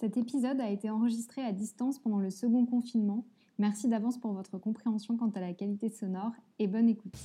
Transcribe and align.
Cet 0.00 0.16
épisode 0.16 0.60
a 0.60 0.70
été 0.70 0.90
enregistré 0.90 1.42
à 1.42 1.50
distance 1.50 1.98
pendant 1.98 2.20
le 2.20 2.30
second 2.30 2.64
confinement. 2.66 3.26
Merci 3.58 3.88
d'avance 3.88 4.16
pour 4.16 4.32
votre 4.32 4.56
compréhension 4.56 5.16
quant 5.16 5.30
à 5.30 5.40
la 5.40 5.52
qualité 5.52 5.88
sonore 5.88 6.30
et 6.60 6.68
bonne 6.68 6.88
écoute. 6.88 7.18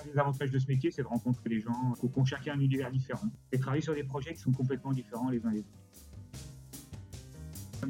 Un 0.00 0.04
des 0.06 0.16
avantages 0.16 0.52
de 0.52 0.60
ce 0.60 0.68
métier, 0.68 0.92
c'est 0.92 1.02
de 1.02 1.08
rencontrer 1.08 1.48
les 1.48 1.58
gens 1.58 1.94
qui 1.94 2.06
ont 2.16 2.24
chacun 2.24 2.54
un 2.54 2.60
univers 2.60 2.92
différent 2.92 3.26
et 3.50 3.58
travailler 3.58 3.82
sur 3.82 3.96
des 3.96 4.04
projets 4.04 4.32
qui 4.32 4.40
sont 4.40 4.52
complètement 4.52 4.92
différents 4.92 5.28
les 5.28 5.44
uns 5.44 5.50
des 5.50 5.58
autres. 5.58 5.68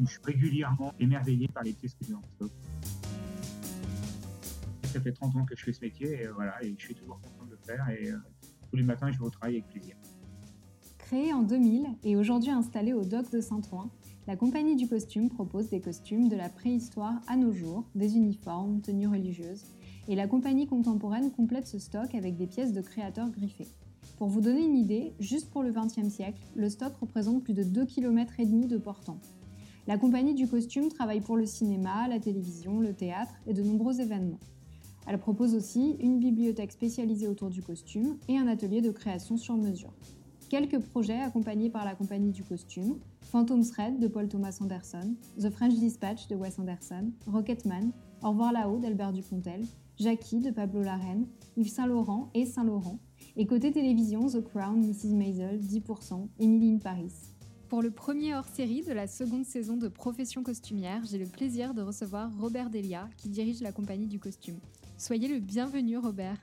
Je 0.01 0.07
suis 0.07 0.23
régulièrement 0.23 0.95
émerveillé 0.99 1.49
par 1.49 1.65
les 1.65 1.75
pièces 1.75 1.95
que 1.97 2.07
j'ai 2.07 2.15
en. 2.15 2.23
Ça 4.85 5.03
fait 5.03 5.13
30 5.13 5.37
ans 5.37 5.45
que 5.45 5.55
je 5.55 5.65
fais 5.65 5.75
ce 5.75 5.83
métier 5.83 6.23
et, 6.23 6.29
voilà, 6.29 6.57
je 6.63 6.83
suis 6.83 6.95
toujours 6.95 7.21
content 7.21 7.45
de 7.45 7.51
le 7.51 7.59
faire 7.59 7.87
et 7.91 8.11
euh, 8.11 8.17
tous 8.71 8.77
les 8.77 8.83
matins 8.85 9.13
je 9.13 9.19
vais 9.19 9.27
au 9.27 9.31
travail 9.31 9.57
avec 9.57 9.69
plaisir. 9.69 9.97
Créée 11.09 11.33
en 11.33 11.41
2000 11.41 11.87
et 12.05 12.17
aujourd'hui 12.17 12.51
installée 12.51 12.93
au 12.93 13.03
Doc 13.03 13.31
de 13.33 13.41
Saint-Ouen, 13.41 13.89
la 14.27 14.37
compagnie 14.37 14.77
du 14.77 14.87
costume 14.87 15.31
propose 15.31 15.71
des 15.71 15.81
costumes 15.81 16.29
de 16.29 16.37
la 16.37 16.51
préhistoire 16.51 17.15
à 17.27 17.39
nos 17.39 17.51
jours, 17.51 17.85
des 17.95 18.19
uniformes, 18.19 18.83
tenues 18.83 19.09
religieuses, 19.09 19.65
et 20.07 20.15
la 20.15 20.27
compagnie 20.27 20.67
contemporaine 20.67 21.31
complète 21.31 21.67
ce 21.67 21.79
stock 21.79 22.15
avec 22.15 22.37
des 22.37 22.47
pièces 22.47 22.75
de 22.75 22.83
créateurs 22.83 23.31
griffés. 23.31 23.69
Pour 24.19 24.29
vous 24.29 24.43
donner 24.43 24.63
une 24.63 24.77
idée, 24.77 25.15
juste 25.19 25.49
pour 25.49 25.63
le 25.63 25.73
XXe 25.73 26.11
siècle, 26.11 26.43
le 26.55 26.69
stock 26.69 26.93
représente 27.01 27.43
plus 27.43 27.55
de 27.55 27.65
2,5 27.65 27.87
km 27.87 28.69
de 28.69 28.77
portant. 28.77 29.17
La 29.87 29.97
compagnie 29.97 30.35
du 30.35 30.47
costume 30.47 30.91
travaille 30.91 31.23
pour 31.23 31.39
le 31.39 31.47
cinéma, 31.47 32.07
la 32.07 32.21
télévision, 32.21 32.81
le 32.81 32.93
théâtre 32.93 33.33
et 33.47 33.55
de 33.55 33.63
nombreux 33.63 34.03
événements. 34.03 34.41
Elle 35.07 35.19
propose 35.19 35.55
aussi 35.55 35.97
une 36.01 36.19
bibliothèque 36.19 36.73
spécialisée 36.73 37.29
autour 37.29 37.49
du 37.49 37.63
costume 37.63 38.19
et 38.29 38.37
un 38.37 38.47
atelier 38.47 38.83
de 38.83 38.91
création 38.91 39.39
sur 39.39 39.57
mesure. 39.57 39.95
Quelques 40.49 40.79
projets 40.79 41.21
accompagnés 41.21 41.69
par 41.69 41.85
la 41.85 41.95
compagnie 41.95 42.33
du 42.33 42.43
costume, 42.43 42.99
Phantom 43.21 43.63
Thread 43.63 43.99
de 43.99 44.09
Paul 44.09 44.29
Thomas 44.29 44.57
Anderson, 44.63 45.15
The 45.39 45.51
French 45.51 45.75
Dispatch 45.75 46.27
de 46.29 46.37
Wes 46.37 46.59
Anderson, 46.59 47.13
Rocketman, 47.27 47.93
Au 48.23 48.31
revoir 48.31 48.53
là-haut 48.53 48.79
d'Albert 48.79 49.13
Dupontel, 49.13 49.63
Jackie 49.99 50.41
de 50.41 50.51
Pablo 50.51 50.83
Larraine, 50.83 51.27
Yves 51.59 51.69
Saint 51.69 51.87
Laurent 51.87 52.31
et 52.33 52.47
Saint 52.47 52.65
Laurent, 52.65 52.99
et 53.37 53.47
côté 53.47 53.73
télévision 53.73 54.27
The 54.27 54.43
Crown, 54.43 54.81
Mrs. 54.81 55.15
Maisel, 55.15 55.61
10%, 55.61 56.29
Emily 56.41 56.73
in 56.73 56.79
Paris. 56.79 57.13
Pour 57.69 57.83
le 57.83 57.91
premier 57.91 58.35
hors-série 58.35 58.83
de 58.83 58.93
la 58.93 59.07
seconde 59.07 59.45
saison 59.45 59.77
de 59.77 59.89
Profession 59.89 60.43
costumière, 60.43 61.03
j'ai 61.05 61.19
le 61.19 61.27
plaisir 61.27 61.75
de 61.75 61.83
recevoir 61.83 62.31
Robert 62.39 62.71
Delia, 62.71 63.11
qui 63.19 63.29
dirige 63.29 63.61
la 63.61 63.73
compagnie 63.73 64.07
du 64.07 64.19
costume. 64.19 64.59
Soyez 64.97 65.29
le 65.29 65.41
bienvenu, 65.41 65.99
Robert. 65.99 66.41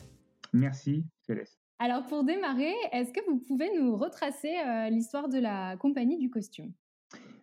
Merci, 0.53 1.03
Céleste. 1.25 1.64
Alors 1.77 2.05
pour 2.05 2.23
démarrer, 2.23 2.73
est-ce 2.93 3.11
que 3.11 3.19
vous 3.29 3.37
pouvez 3.37 3.69
nous 3.77 3.97
retracer 3.97 4.55
euh, 4.59 4.89
l'histoire 4.89 5.27
de 5.27 5.39
la 5.39 5.75
compagnie 5.75 6.17
du 6.17 6.29
costume? 6.29 6.71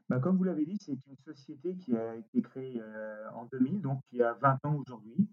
Bah, 0.08 0.20
Comme 0.20 0.38
vous 0.38 0.44
l'avez 0.44 0.64
dit, 0.64 0.78
c'est 0.80 0.92
une 1.06 1.18
société 1.22 1.76
qui 1.76 1.94
a 1.94 2.16
été 2.16 2.40
créée 2.40 2.80
euh, 2.80 3.30
en 3.34 3.44
2000, 3.44 3.82
donc 3.82 4.00
il 4.10 4.18
y 4.18 4.22
a 4.22 4.32
20 4.32 4.64
ans 4.64 4.76
aujourd'hui. 4.76 5.28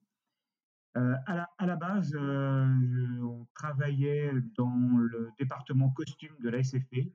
Euh, 0.97 1.15
à, 1.27 1.65
la, 1.65 1.75
base, 1.77 2.13
on 2.15 3.47
travaillait 3.53 4.33
dans 4.57 4.97
le 4.97 5.29
département 5.37 5.91
costume 5.91 6.35
de 6.41 6.49
la 6.49 6.61
SFP, 6.61 7.13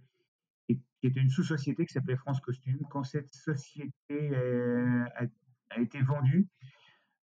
qui 0.68 0.80
était 1.02 1.20
une 1.20 1.28
sous-société 1.28 1.84
qui 1.84 1.92
s'appelait 1.92 2.16
France 2.16 2.40
Costume. 2.40 2.78
Quand 2.88 3.04
cette 3.04 3.34
société 3.34 4.34
a, 5.16 5.24
a 5.70 5.80
été 5.80 6.00
vendue, 6.00 6.48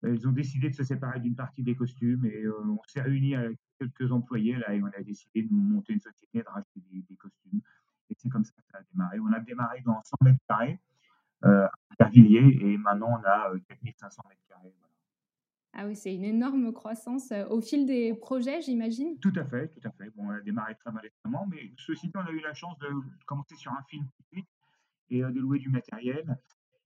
ils 0.04 0.28
ont 0.28 0.34
décidé 0.34 0.70
de 0.70 0.76
se 0.76 0.84
séparer 0.84 1.20
d'une 1.20 1.36
partie 1.36 1.64
des 1.64 1.76
costumes 1.76 2.26
et 2.26 2.44
on 2.48 2.80
s'est 2.86 3.02
réunis 3.02 3.36
avec 3.36 3.58
quelques 3.82 4.12
employés 4.12 4.56
là 4.56 4.74
et 4.74 4.82
on 4.82 4.88
a 4.88 5.02
décidé 5.02 5.44
de 5.44 5.54
monter 5.54 5.94
une 5.94 6.02
société, 6.02 6.40
de 6.40 6.48
racheter 6.48 6.82
des, 6.92 7.16
costumes. 7.16 7.62
Et 8.10 8.16
c'est 8.18 8.30
comme 8.30 8.44
ça 8.44 8.54
que 8.54 8.72
ça 8.72 8.80
a 8.80 8.82
démarré. 8.92 9.20
On 9.20 9.32
a 9.34 9.40
démarré 9.40 9.82
dans 9.86 10.02
100 10.04 10.16
mètres 10.24 10.40
carrés 10.48 10.80
euh, 11.46 11.68
à 12.00 12.10
Villiers 12.10 12.58
et 12.62 12.78
maintenant 12.78 13.20
on 13.20 13.28
a 13.28 13.52
4500 13.68 14.24
mètres 14.30 14.42
carrés. 14.48 14.74
Ah 15.74 15.86
oui, 15.86 15.96
c'est 15.96 16.14
une 16.14 16.26
énorme 16.26 16.74
croissance 16.74 17.32
au 17.50 17.62
fil 17.62 17.86
des 17.86 18.14
projets, 18.14 18.62
j'imagine? 18.62 19.18
Tout 19.20 19.32
à 19.38 19.46
fait, 19.46 19.70
tout 19.70 19.80
à 19.88 19.92
fait. 19.92 20.10
Bon, 20.10 20.28
on 20.28 20.32
a 20.32 20.42
démarré 20.42 20.76
très 20.76 20.92
modestement, 20.92 21.48
mais 21.50 21.72
ceci 21.78 22.08
dit, 22.08 22.14
on 22.16 22.28
a 22.28 22.32
eu 22.32 22.42
la 22.42 22.54
chance 22.54 22.78
de 22.80 22.90
commencer 23.26 23.56
sur 23.56 23.72
un 23.72 23.82
film 23.84 24.06
et 25.10 25.22
de 25.22 25.40
louer 25.40 25.60
du 25.60 25.70
matériel. 25.70 26.38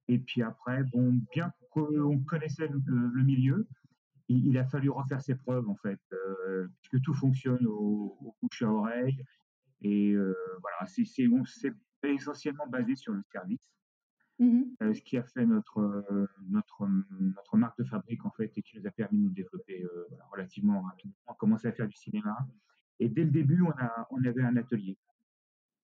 Et 0.07 0.19
puis 0.19 0.43
après, 0.43 0.83
bon, 0.83 1.19
bien 1.33 1.51
qu'on 1.71 2.19
connaissait 2.19 2.67
le, 2.67 3.23
milieu, 3.23 3.67
il, 4.27 4.57
a 4.57 4.65
fallu 4.65 4.89
refaire 4.89 5.21
ses 5.21 5.35
preuves 5.35 5.67
en 5.69 5.75
fait, 5.75 5.99
euh, 6.13 6.67
puisque 6.81 7.03
tout 7.03 7.13
fonctionne 7.13 7.65
au, 7.67 8.17
au 8.21 8.35
bouche 8.41 8.61
à 8.61 8.69
oreille. 8.69 9.23
Et 9.81 10.11
euh, 10.13 10.35
voilà, 10.61 10.85
c'est 10.87 11.03
essentiellement 12.03 12.67
basé 12.67 12.95
sur 12.95 13.13
le 13.13 13.21
service. 13.31 13.71
Mmh 14.37 14.63
euh, 14.81 14.93
ce 14.93 15.01
qui 15.01 15.17
a 15.17 15.23
fait 15.23 15.45
notre, 15.45 16.27
notre, 16.49 16.89
notre 17.21 17.55
marque 17.55 17.77
de 17.79 17.85
fabrique 17.85 18.25
en 18.25 18.31
fait 18.31 18.51
et 18.57 18.61
qui 18.61 18.77
nous 18.77 18.85
a 18.85 18.91
permis 18.91 19.17
de 19.17 19.23
nous 19.23 19.29
développer 19.29 19.85
relativement 20.29 20.81
rapidement. 20.81 21.15
On 21.27 21.31
a 21.31 21.35
commencé 21.35 21.67
à 21.69 21.71
faire 21.71 21.87
du 21.87 21.95
cinéma 21.95 22.35
et 22.99 23.07
dès 23.07 23.23
le 23.23 23.31
début 23.31 23.61
on, 23.61 23.71
a, 23.71 24.07
on 24.11 24.21
avait 24.25 24.43
un 24.43 24.57
atelier. 24.57 24.97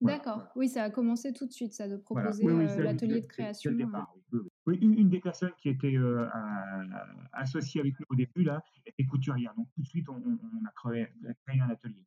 D'accord, 0.01 0.49
oui, 0.55 0.67
ça 0.67 0.83
a 0.83 0.89
commencé 0.89 1.31
tout 1.31 1.45
de 1.45 1.51
suite, 1.53 1.73
ça, 1.73 1.87
de 1.87 1.95
proposer 1.95 2.43
l'atelier 2.79 3.21
de 3.21 3.27
création. 3.27 3.71
oui, 3.71 3.85
une, 4.67 5.09
des 5.09 5.19
personnes 5.19 5.53
qui 5.57 5.69
était 5.69 5.95
associée 7.33 7.81
avec 7.81 7.99
nous 7.99 8.05
au 8.09 8.15
début, 8.15 8.43
là, 8.43 8.63
était 8.85 9.05
couturière. 9.05 9.53
Donc, 9.55 9.67
tout 9.73 9.81
de 9.81 9.87
suite, 9.87 10.07
on, 10.09 10.15
a, 10.15 10.71
créé, 10.75 11.07
un 11.59 11.69
atelier. 11.69 12.05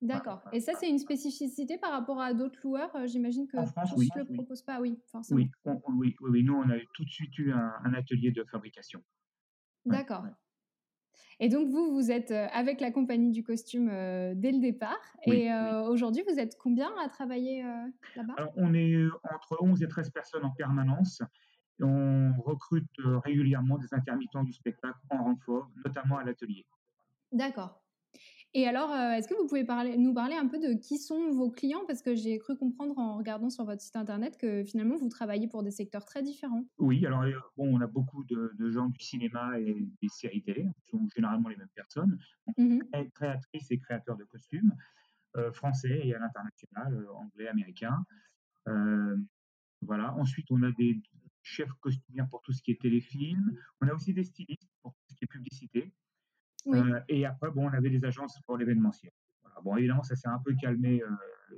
D'accord. 0.00 0.42
Et 0.52 0.60
ça, 0.60 0.72
c'est 0.78 0.88
une 0.88 0.98
spécificité 0.98 1.78
par 1.78 1.92
rapport 1.92 2.20
à 2.20 2.34
d'autres 2.34 2.58
loueurs 2.62 2.90
J'imagine 3.06 3.46
que 3.46 3.56
tous 3.56 4.08
ne 4.14 4.18
le 4.20 4.34
proposent 4.34 4.62
pas, 4.62 4.80
oui, 4.80 4.98
forcément. 5.10 5.40
Oui, 5.88 6.16
oui, 6.20 6.42
nous, 6.42 6.54
on 6.54 6.68
a 6.70 6.78
tout 6.94 7.04
de 7.04 7.10
suite 7.10 7.38
eu 7.38 7.52
un 7.52 7.94
atelier 7.94 8.30
de 8.30 8.44
fabrication. 8.44 9.02
D'accord. 9.84 10.24
Et 11.40 11.48
donc, 11.48 11.68
vous, 11.68 11.92
vous 11.92 12.10
êtes 12.10 12.30
avec 12.30 12.80
la 12.80 12.90
compagnie 12.90 13.30
du 13.30 13.42
costume 13.42 13.88
dès 13.88 14.52
le 14.52 14.60
départ. 14.60 15.00
et 15.26 15.50
aujourd'hui, 15.88 16.22
vous 16.28 16.38
êtes 16.38 16.56
combien 16.58 16.90
à 17.02 17.08
travailler 17.08 17.62
là-bas? 18.16 18.34
Alors, 18.36 18.52
on 18.56 18.74
est 18.74 19.06
entre 19.32 19.58
11 19.60 19.82
et 19.82 19.88
13 19.88 20.10
personnes 20.10 20.44
en 20.44 20.50
permanence. 20.50 21.22
On 21.80 22.32
recrute 22.44 22.88
régulièrement 23.24 23.78
des 23.78 23.92
intermittents 23.92 24.44
du 24.44 24.52
spectacle 24.52 24.98
en 25.10 25.24
renfort, 25.24 25.70
notamment 25.84 26.18
à 26.18 26.24
l'atelier. 26.24 26.66
D'accord. 27.32 27.84
Et 28.56 28.68
alors, 28.68 28.92
euh, 28.92 29.10
est-ce 29.10 29.26
que 29.26 29.34
vous 29.34 29.48
pouvez 29.48 29.64
parler, 29.64 29.96
nous 29.96 30.14
parler 30.14 30.36
un 30.36 30.46
peu 30.46 30.60
de 30.60 30.74
qui 30.74 30.98
sont 30.98 31.32
vos 31.32 31.50
clients? 31.50 31.82
Parce 31.88 32.02
que 32.02 32.14
j'ai 32.14 32.38
cru 32.38 32.56
comprendre 32.56 32.96
en 32.98 33.16
regardant 33.16 33.50
sur 33.50 33.64
votre 33.64 33.82
site 33.82 33.96
internet 33.96 34.38
que 34.38 34.62
finalement, 34.62 34.94
vous 34.94 35.08
travaillez 35.08 35.48
pour 35.48 35.64
des 35.64 35.72
secteurs 35.72 36.04
très 36.04 36.22
différents. 36.22 36.64
Oui, 36.78 37.04
alors 37.04 37.22
euh, 37.22 37.32
bon, 37.56 37.76
on 37.76 37.80
a 37.80 37.88
beaucoup 37.88 38.22
de, 38.24 38.70
gens 38.70 38.86
du 38.86 39.00
cinéma 39.00 39.58
et 39.58 39.84
des 40.00 40.08
séries 40.08 40.42
télé, 40.42 40.68
ce 40.76 40.90
sont 40.92 41.08
généralement 41.16 41.48
les 41.48 41.56
mêmes 41.56 41.66
personnes, 41.74 42.16
mmh 42.56 42.78
créatrices 43.12 43.72
et 43.72 43.78
créateurs 43.78 44.16
de 44.16 44.24
costumes, 44.24 44.72
euh, 45.36 45.50
français 45.52 46.02
et 46.04 46.14
à 46.14 46.20
l'international, 46.20 47.08
anglais, 47.12 47.48
américain. 47.48 48.04
voilà. 49.82 50.14
Ensuite, 50.14 50.46
on 50.50 50.62
a 50.62 50.70
des 50.70 51.02
chefs 51.44 51.72
costumiers 51.80 52.24
pour 52.30 52.42
tout 52.42 52.52
ce 52.52 52.62
qui 52.62 52.72
est 52.72 52.80
téléfilm. 52.80 53.56
On 53.80 53.88
a 53.88 53.94
aussi 53.94 54.12
des 54.12 54.24
stylistes 54.24 54.68
pour 54.82 54.92
tout 54.92 55.04
ce 55.10 55.14
qui 55.14 55.24
est 55.24 55.28
publicité. 55.28 55.92
Euh, 56.66 57.00
et 57.08 57.26
après, 57.26 57.50
bon, 57.50 57.68
on 57.68 57.72
avait 57.72 57.90
des 57.90 58.04
agences 58.04 58.40
pour 58.46 58.56
l'événementiel. 58.56 59.12
Bon, 59.62 59.76
évidemment, 59.76 60.02
ça 60.02 60.16
s'est 60.16 60.28
un 60.28 60.40
peu 60.44 60.54
calmé 60.54 61.02
euh, 61.02 61.08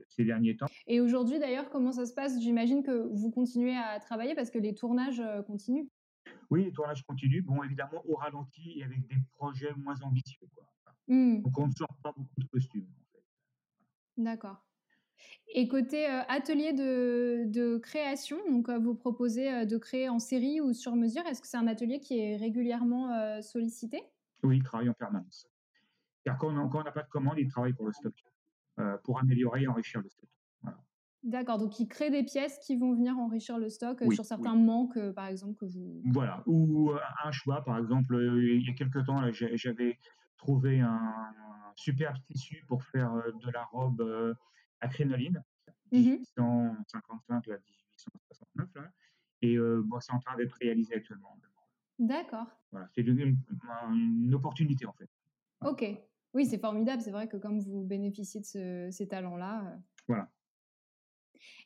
ces 0.08 0.24
derniers 0.24 0.56
temps. 0.56 0.66
Et 0.86 1.00
aujourd'hui, 1.00 1.38
d'ailleurs, 1.38 1.70
comment 1.70 1.92
ça 1.92 2.04
se 2.04 2.12
passe? 2.12 2.40
J'imagine 2.40 2.82
que 2.82 3.08
vous 3.12 3.30
continuez 3.30 3.76
à 3.76 3.98
travailler 4.00 4.34
parce 4.34 4.50
que 4.50 4.58
les 4.58 4.74
tournages 4.74 5.20
euh, 5.20 5.42
continuent. 5.42 5.86
Oui, 6.50 6.64
les 6.64 6.72
tournages 6.72 7.04
continuent. 7.04 7.42
Bon, 7.42 7.62
évidemment, 7.62 8.02
au 8.06 8.16
ralenti 8.16 8.78
et 8.78 8.84
avec 8.84 9.06
des 9.06 9.16
projets 9.36 9.72
moins 9.76 10.00
ambitieux. 10.02 10.46
Quoi. 10.54 10.68
Mmh. 11.08 11.42
Donc, 11.42 11.58
on 11.58 11.68
ne 11.68 11.72
sort 11.72 11.96
pas 12.02 12.12
beaucoup 12.12 12.40
de 12.40 12.46
costumes. 12.46 12.88
En 13.00 13.04
fait. 13.12 13.24
D'accord. 14.18 14.62
Et 15.54 15.68
côté 15.68 16.06
atelier 16.06 16.72
de, 16.72 17.44
de, 17.46 17.78
création, 17.78 18.36
donc 18.50 18.68
vous 18.68 18.94
proposez 18.94 19.64
de 19.64 19.78
créer 19.78 20.08
en 20.08 20.18
série 20.18 20.60
ou 20.60 20.72
sur 20.72 20.96
mesure, 20.96 21.24
est-ce 21.26 21.40
que 21.40 21.46
c'est 21.46 21.56
un 21.56 21.68
atelier 21.68 22.00
qui 22.00 22.18
est 22.18 22.36
régulièrement 22.36 23.40
sollicité? 23.42 24.02
Oui, 24.42 24.58
il 24.58 24.62
travaille 24.62 24.88
en 24.88 24.94
permanence. 24.94 25.48
Car 26.24 26.38
quand 26.38 26.48
on 26.48 26.82
n'a 26.82 26.90
pas 26.90 27.02
de 27.02 27.08
commande, 27.08 27.38
il 27.38 27.48
travaille 27.48 27.72
pour 27.72 27.86
le 27.86 27.92
stock, 27.92 28.14
euh, 28.80 28.96
pour 29.04 29.20
améliorer 29.20 29.62
et 29.62 29.68
enrichir 29.68 30.00
le 30.00 30.08
stock. 30.08 30.28
D'accord, 31.22 31.58
donc 31.58 31.80
il 31.80 31.88
crée 31.88 32.10
des 32.10 32.22
pièces 32.22 32.58
qui 32.58 32.76
vont 32.76 32.94
venir 32.94 33.18
enrichir 33.18 33.58
le 33.58 33.68
stock 33.68 34.00
euh, 34.02 34.10
sur 34.10 34.24
certains 34.24 34.54
manques, 34.54 34.96
euh, 34.96 35.12
par 35.12 35.26
exemple, 35.26 35.54
que 35.54 35.64
vous... 35.64 36.00
Voilà, 36.04 36.42
ou 36.46 36.92
un 37.24 37.32
choix, 37.32 37.64
par 37.64 37.78
exemple, 37.78 38.16
il 38.40 38.64
y 38.64 38.70
a 38.70 38.74
quelques 38.74 39.04
temps, 39.04 39.18
j'avais 39.32 39.98
trouvé 40.36 40.80
un 40.80 41.12
superbe 41.74 42.16
tissu 42.26 42.64
pour 42.68 42.84
faire 42.84 43.12
de 43.12 43.50
la 43.50 43.64
robe 43.64 44.36
à 44.80 44.88
crénoline, 44.88 45.42
1855, 45.92 47.46
mmh 47.46 47.52
1869, 47.52 48.74
là, 48.74 48.90
et 49.42 49.56
bon, 49.58 50.00
c'est 50.00 50.12
en 50.12 50.18
train 50.18 50.36
d'être 50.36 50.56
réalisé 50.60 50.94
actuellement. 50.94 51.36
D'accord. 51.98 52.46
Voilà, 52.72 52.88
c'est 52.94 53.02
une, 53.02 53.38
une, 53.90 54.34
opportunité 54.34 54.86
en 54.86 54.92
fait. 54.92 55.08
Ok. 55.64 55.84
Oui, 56.34 56.44
c'est 56.44 56.58
formidable. 56.58 57.00
C'est 57.00 57.10
vrai 57.10 57.28
que 57.28 57.36
comme 57.38 57.60
vous 57.60 57.82
bénéficiez 57.82 58.40
de 58.40 58.90
ces 58.90 59.08
talents-là. 59.08 59.64
Euh, 59.64 59.76
voilà. 60.06 60.30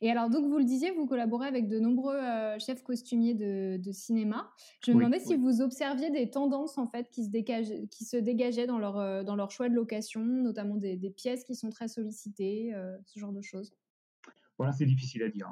Et 0.01 0.11
alors, 0.11 0.31
donc, 0.31 0.47
vous 0.47 0.59
le 0.59 0.65
disiez, 0.65 0.91
vous 0.91 1.07
collaborez 1.07 1.47
avec 1.47 1.69
de 1.69 1.79
nombreux 1.79 2.17
euh, 2.17 2.59
chefs 2.59 2.83
costumiers 2.83 3.35
de, 3.35 3.93
cinéma. 3.93 4.51
Je 4.85 4.93
me 4.93 4.99
demandais 4.99 5.19
si 5.19 5.37
vous 5.37 5.61
observiez 5.61 6.11
des 6.11 6.31
tendances, 6.31 6.79
en 6.79 6.87
fait, 6.87 7.11
qui 7.11 7.25
se, 7.25 7.31
dégageaient, 7.31 7.87
qui 7.89 8.05
se 8.05 8.17
dégageaient 8.17 8.67
dans 8.67 8.79
leur, 8.79 8.99
euh, 8.99 9.23
dans 9.23 9.37
leur 9.37 9.51
choix 9.51 9.69
de 9.69 9.75
location, 9.75 10.25
notamment 10.25 10.77
des, 10.77 10.97
pièces 11.11 11.45
qui 11.45 11.55
sont 11.55 11.71
très 11.71 11.89
sollicitées, 11.89 12.73
euh, 12.75 12.97
ce 13.05 13.19
genre 13.19 13.33
de 13.33 13.43
choses? 13.43 13.75
Voilà, 14.59 14.73
c'est 14.73 14.87
difficile 14.87 15.23
à 15.23 15.29
dire. 15.29 15.51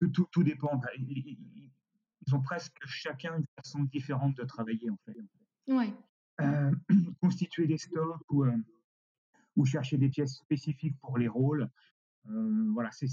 Tout, 0.00 0.26
tout, 0.30 0.42
dépend. 0.42 0.80
Ils 0.96 2.34
ont 2.34 2.40
presque 2.40 2.76
chacun 2.86 3.36
une 3.36 3.46
façon 3.56 3.82
différente 3.84 4.36
de 4.36 4.44
travailler, 4.44 4.90
en 4.90 4.98
fait. 5.04 5.16
Ouais. 5.68 5.92
constituer 7.20 7.66
des 7.66 7.78
stocks 7.78 8.20
ou, 8.30 8.44
ou 9.56 9.64
chercher 9.64 9.98
des 9.98 10.08
pièces 10.08 10.36
spécifiques 10.36 10.98
pour 11.00 11.18
les 11.18 11.28
rôles, 11.28 11.68
voilà, 12.24 12.90
c'est 12.92 13.06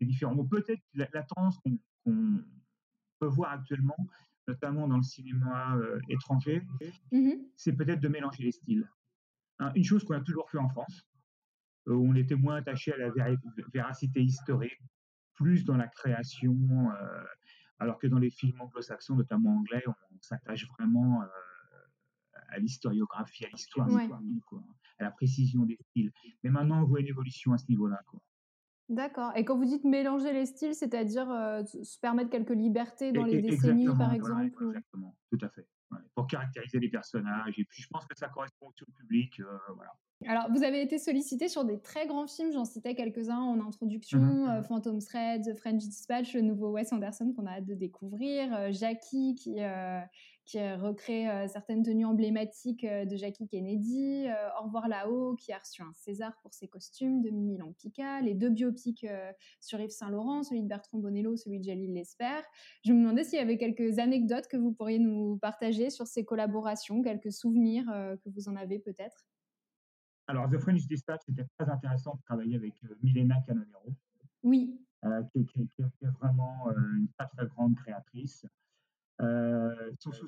différent. 0.00 0.36
Peut-être 0.46 0.82
la, 0.94 1.08
la, 1.12 1.22
tendance 1.22 1.58
qu'on 1.58 2.44
peut 3.18 3.26
voir 3.26 3.52
actuellement, 3.52 3.96
notamment 4.48 4.88
dans 4.88 4.96
le 4.96 5.02
cinéma 5.02 5.76
euh, 5.76 6.00
étranger, 6.08 6.62
mmh 7.12 7.30
c'est 7.56 7.72
peut-être 7.72 8.00
de 8.00 8.08
mélanger 8.08 8.44
les 8.44 8.52
styles. 8.52 8.88
Hein, 9.58 9.72
une 9.74 9.84
chose 9.84 10.04
qu'on 10.04 10.14
a 10.14 10.20
toujours 10.20 10.50
fait 10.50 10.58
en 10.58 10.68
France, 10.68 11.06
où 11.86 11.92
on 11.92 12.14
était 12.14 12.34
moins 12.34 12.56
attaché 12.56 12.92
à 12.92 12.96
la 12.96 13.10
véracité 13.72 14.22
historique, 14.22 14.80
plus 15.34 15.64
dans 15.64 15.76
la 15.76 15.88
création, 15.88 16.56
euh, 16.90 17.24
alors 17.78 17.98
que 17.98 18.06
dans 18.06 18.18
les 18.18 18.30
films 18.30 18.60
anglo-saxons, 18.60 19.16
notamment 19.16 19.56
anglais, 19.56 19.82
on, 19.86 19.94
s'attache 20.22 20.66
vraiment 20.78 21.22
à 22.50 22.58
l'historiographie, 22.58 23.44
à 23.44 23.48
l'histoire, 23.48 23.88
à 23.88 25.04
la 25.04 25.10
précision 25.10 25.64
des 25.64 25.78
styles. 25.90 26.12
Mais 26.42 26.50
maintenant, 26.50 26.82
on 26.82 26.84
voit 26.84 27.00
une 27.00 27.08
évolution 27.08 27.52
à 27.52 27.58
ce 27.58 27.66
niveau-là. 27.68 28.00
D'accord. 28.90 29.30
Et 29.36 29.44
quand 29.44 29.56
vous 29.56 29.64
dites 29.64 29.84
mélanger 29.84 30.32
les 30.32 30.46
styles, 30.46 30.74
c'est-à-dire 30.74 31.30
euh, 31.30 31.62
se 31.64 31.98
permettre 32.00 32.28
quelques 32.28 32.50
libertés 32.50 33.12
dans 33.12 33.22
les 33.22 33.40
décennies, 33.40 33.86
par 33.96 34.12
exemple 34.12 34.64
Exactement, 34.66 35.16
tout 35.30 35.38
à 35.42 35.48
fait. 35.48 35.66
Pour 36.14 36.26
caractériser 36.26 36.78
les 36.80 36.88
personnages. 36.88 37.58
Et 37.58 37.64
puis, 37.64 37.82
je 37.82 37.88
pense 37.88 38.06
que 38.06 38.16
ça 38.16 38.28
correspond 38.28 38.66
au 38.66 38.92
public. 38.98 39.40
Euh, 39.40 39.44
voilà. 39.74 39.92
Alors, 40.26 40.50
vous 40.52 40.64
avez 40.64 40.82
été 40.82 40.98
sollicité 40.98 41.48
sur 41.48 41.64
des 41.64 41.80
très 41.80 42.06
grands 42.06 42.26
films, 42.26 42.52
j'en 42.52 42.64
citais 42.64 42.94
quelques-uns 42.94 43.38
en 43.38 43.60
introduction, 43.60 44.18
mmh 44.18 44.48
euh, 44.48 44.62
Phantom 44.62 44.98
Thread, 45.00 45.44
The 45.44 45.56
French 45.56 45.82
Dispatch, 45.82 46.34
le 46.34 46.42
nouveau 46.42 46.72
Wes 46.72 46.92
Anderson 46.92 47.32
qu'on 47.34 47.46
a 47.46 47.52
hâte 47.52 47.66
de 47.66 47.74
découvrir, 47.74 48.72
Jackie 48.72 49.36
qui, 49.36 49.60
qui 50.50 50.74
recrée 50.74 51.26
certaines 51.48 51.82
tenues 51.82 52.04
emblématiques 52.04 52.84
de 52.84 53.16
Jackie 53.16 53.46
Kennedy, 53.46 54.26
Au 54.58 54.64
revoir 54.64 54.88
là-haut 54.88 55.36
qui 55.36 55.52
a 55.52 55.58
reçu 55.58 55.82
un 55.82 55.92
César 55.94 56.36
pour 56.42 56.52
ses 56.54 56.66
costumes 56.66 57.22
de 57.22 57.30
Mimi 57.30 57.56
Lampica, 57.56 58.20
les 58.20 58.34
deux 58.34 58.50
biopics 58.50 59.06
sur 59.60 59.80
Yves 59.80 59.90
Saint-Laurent, 59.90 60.42
celui 60.42 60.62
de 60.62 60.68
Bertrand 60.68 60.98
Bonello, 60.98 61.36
celui 61.36 61.60
de 61.60 61.64
Jalil 61.64 61.92
Lesper. 61.92 62.40
Je 62.84 62.92
me 62.92 62.98
demandais 62.98 63.24
s'il 63.24 63.38
y 63.38 63.42
avait 63.42 63.58
quelques 63.58 63.98
anecdotes 63.98 64.48
que 64.48 64.56
vous 64.56 64.72
pourriez 64.72 64.98
nous 64.98 65.38
partager 65.38 65.90
sur 65.90 66.06
ces 66.06 66.24
collaborations, 66.24 67.02
quelques 67.02 67.32
souvenirs 67.32 67.84
que 68.24 68.28
vous 68.28 68.48
en 68.48 68.56
avez 68.56 68.78
peut-être? 68.78 69.26
Alors, 70.30 70.48
The 70.48 70.58
French 70.58 70.86
Dispatch, 70.86 71.22
c'était 71.26 71.44
très 71.58 71.68
intéressant 71.68 72.14
de 72.14 72.22
travailler 72.22 72.54
avec 72.54 72.74
euh, 72.84 72.94
Milena 73.02 73.40
Canonero. 73.44 73.92
Oui. 74.44 74.78
Euh, 75.04 75.22
qui, 75.32 75.40
est 75.40 76.06
vraiment 76.20 76.68
euh, 76.68 76.74
une 76.98 77.08
très, 77.18 77.26
très 77.26 77.46
grande 77.48 77.74
créatrice. 77.74 78.46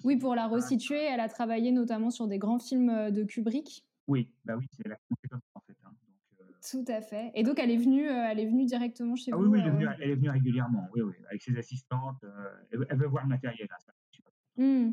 Oui, 0.04 0.16
pour 0.16 0.34
la 0.34 0.46
resituer, 0.46 1.02
elle 1.02 1.20
a 1.20 1.28
travaillé 1.28 1.72
notamment 1.72 2.10
sur 2.10 2.28
des 2.28 2.38
grands 2.38 2.58
films 2.58 3.10
de 3.10 3.24
Kubrick. 3.24 3.84
Oui, 4.06 4.30
bah 4.44 4.56
oui, 4.56 4.66
c'est 4.72 4.88
la 4.88 4.98
en 5.54 5.60
fait. 5.60 5.76
Hein, 5.84 5.92
Tout 6.68 6.84
à 6.88 7.00
fait. 7.00 7.30
Et 7.34 7.42
donc, 7.42 7.58
elle 7.58 7.70
est 7.70 7.76
venue, 7.76 8.06
elle 8.06 8.40
est 8.40 8.46
venue 8.46 8.66
directement 8.66 9.16
chez 9.16 9.32
ah 9.32 9.36
vous 9.36 9.44
Oui, 9.46 9.60
elle 9.60 9.68
est, 9.68 9.70
venue, 9.70 9.86
elle 10.00 10.10
est, 10.10 10.14
venue, 10.14 10.30
régulièrement, 10.30 10.88
oui, 10.94 11.02
oui, 11.02 11.14
avec 11.28 11.42
ses 11.42 11.56
assistantes. 11.56 12.24
Elle, 12.70 12.98
veut 12.98 13.06
voir 13.06 13.24
le 13.24 13.30
matériel. 13.30 13.68
Hein, 13.70 14.62
mmh. 14.62 14.92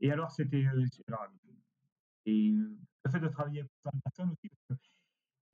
Et 0.00 0.12
alors, 0.12 0.30
c'était. 0.30 0.64
et 2.26 2.54
le 3.04 3.10
fait 3.10 3.20
de 3.20 3.28
travailler 3.28 3.60
avec 3.60 3.70
de 3.94 4.00
personnes 4.00 4.30
aussi, 4.30 4.48
parce 4.48 4.80
que, 4.80 4.86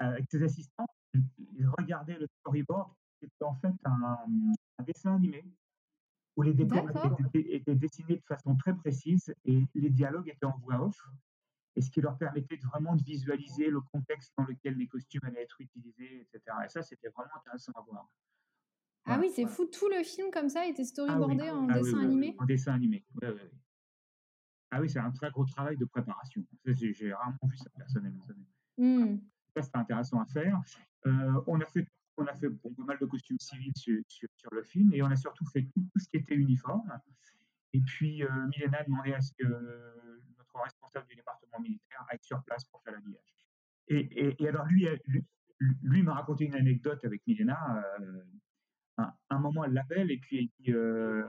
euh, 0.02 0.08
avec 0.12 0.30
ses 0.30 0.42
assistants, 0.42 0.86
ils 1.14 1.66
regardaient 1.78 2.18
le 2.18 2.26
storyboard, 2.40 2.92
c'était 3.20 3.44
en 3.44 3.54
fait 3.56 3.72
un, 3.84 4.16
dessin 4.84 5.16
animé 5.16 5.44
où 6.36 6.42
les 6.42 6.54
décors 6.54 6.88
étaient, 7.34 7.74
dessinés 7.74 8.16
de 8.16 8.24
façon 8.24 8.56
très 8.56 8.74
précise 8.74 9.34
et 9.44 9.64
les 9.74 9.90
dialogues 9.90 10.28
étaient 10.28 10.46
en 10.46 10.56
voix 10.58 10.82
off, 10.82 10.98
et 11.76 11.82
ce 11.82 11.90
qui 11.90 12.00
leur 12.00 12.18
permettait 12.18 12.56
vraiment 12.56 12.96
de 12.96 13.02
visualiser 13.02 13.68
le 13.70 13.80
contexte 13.80 14.32
dans 14.36 14.44
lequel 14.44 14.76
les 14.76 14.86
costumes 14.86 15.20
allaient 15.24 15.42
être 15.42 15.60
utilisés, 15.60 16.20
etc. 16.20 16.56
Et 16.64 16.68
ça, 16.68 16.82
c'était 16.82 17.08
vraiment 17.08 17.34
intéressant 17.36 17.72
à 17.76 17.80
voir. 17.82 18.10
Ah 19.06 19.18
oui, 19.18 19.30
c'est 19.34 19.46
fou, 19.46 19.66
tout 19.66 19.88
le 19.88 20.02
film 20.02 20.30
comme 20.30 20.48
ça 20.48 20.66
était 20.66 20.82
ah 20.82 20.84
storyboardé 20.84 21.50
en 21.50 21.68
ah 21.68 21.78
dessin 21.78 21.98
animé? 22.00 22.36
En 22.38 22.44
dessin 22.44 22.74
animé, 22.74 23.04
oui, 23.22 23.28
oui, 23.28 23.40
oui. 23.42 23.58
Ah 24.72 24.80
oui, 24.80 24.88
c'est 24.88 25.00
un 25.00 25.10
très 25.10 25.30
gros 25.30 25.44
travail 25.44 25.76
de 25.76 25.84
préparation. 25.84 26.44
J'ai 26.64 27.12
rarement 27.12 27.38
vu 27.44 27.56
ça 27.56 27.70
personnellement. 27.76 28.24
Mmh. 28.78 29.16
Ça, 29.56 29.62
c'était 29.62 29.78
intéressant 29.78 30.20
à 30.20 30.26
faire. 30.26 30.60
Euh, 31.06 31.42
on 31.46 31.60
a 31.60 31.66
fait, 31.66 31.86
on 32.20 32.26
a 32.26 32.34
fait 32.34 32.48
bon, 32.48 32.72
pas 32.74 32.84
mal 32.84 32.98
de 32.98 33.06
costumes 33.06 33.38
civils 33.38 33.72
sur, 33.76 34.50
le 34.52 34.62
film 34.62 34.92
et 34.92 35.02
on 35.02 35.06
a 35.06 35.16
surtout 35.16 35.46
fait 35.46 35.62
tout, 35.74 35.86
ce 35.96 36.08
qui 36.08 36.16
était 36.16 36.34
uniforme. 36.34 36.90
Et 37.72 37.80
puis, 37.80 38.22
euh, 38.22 38.28
Milena 38.48 38.78
a 38.78 38.84
demandé 38.84 39.12
à 39.12 39.20
ce 39.20 39.32
que 39.38 39.46
notre 40.38 40.60
responsable 40.62 41.06
du 41.08 41.14
département 41.14 41.60
militaire 41.60 42.04
aille 42.08 42.18
sur 42.22 42.42
place 42.44 42.64
pour 42.64 42.82
faire 42.82 42.94
l'habillage. 42.94 43.34
Et, 43.88 44.36
et, 44.42 44.48
alors, 44.48 44.66
lui, 44.66 44.86
lui, 45.06 45.24
lui 45.82 46.02
m'a 46.02 46.14
raconté 46.14 46.44
une 46.44 46.54
anecdote 46.54 47.04
avec 47.04 47.22
Milena. 47.26 47.82
Euh, 48.00 49.04
un, 49.30 49.38
moment, 49.38 49.64
elle 49.64 49.72
l'appelle 49.72 50.10
et 50.10 50.18
puis 50.18 50.38
elle 50.38 50.64
dit 50.64 50.72
euh, 50.72 51.24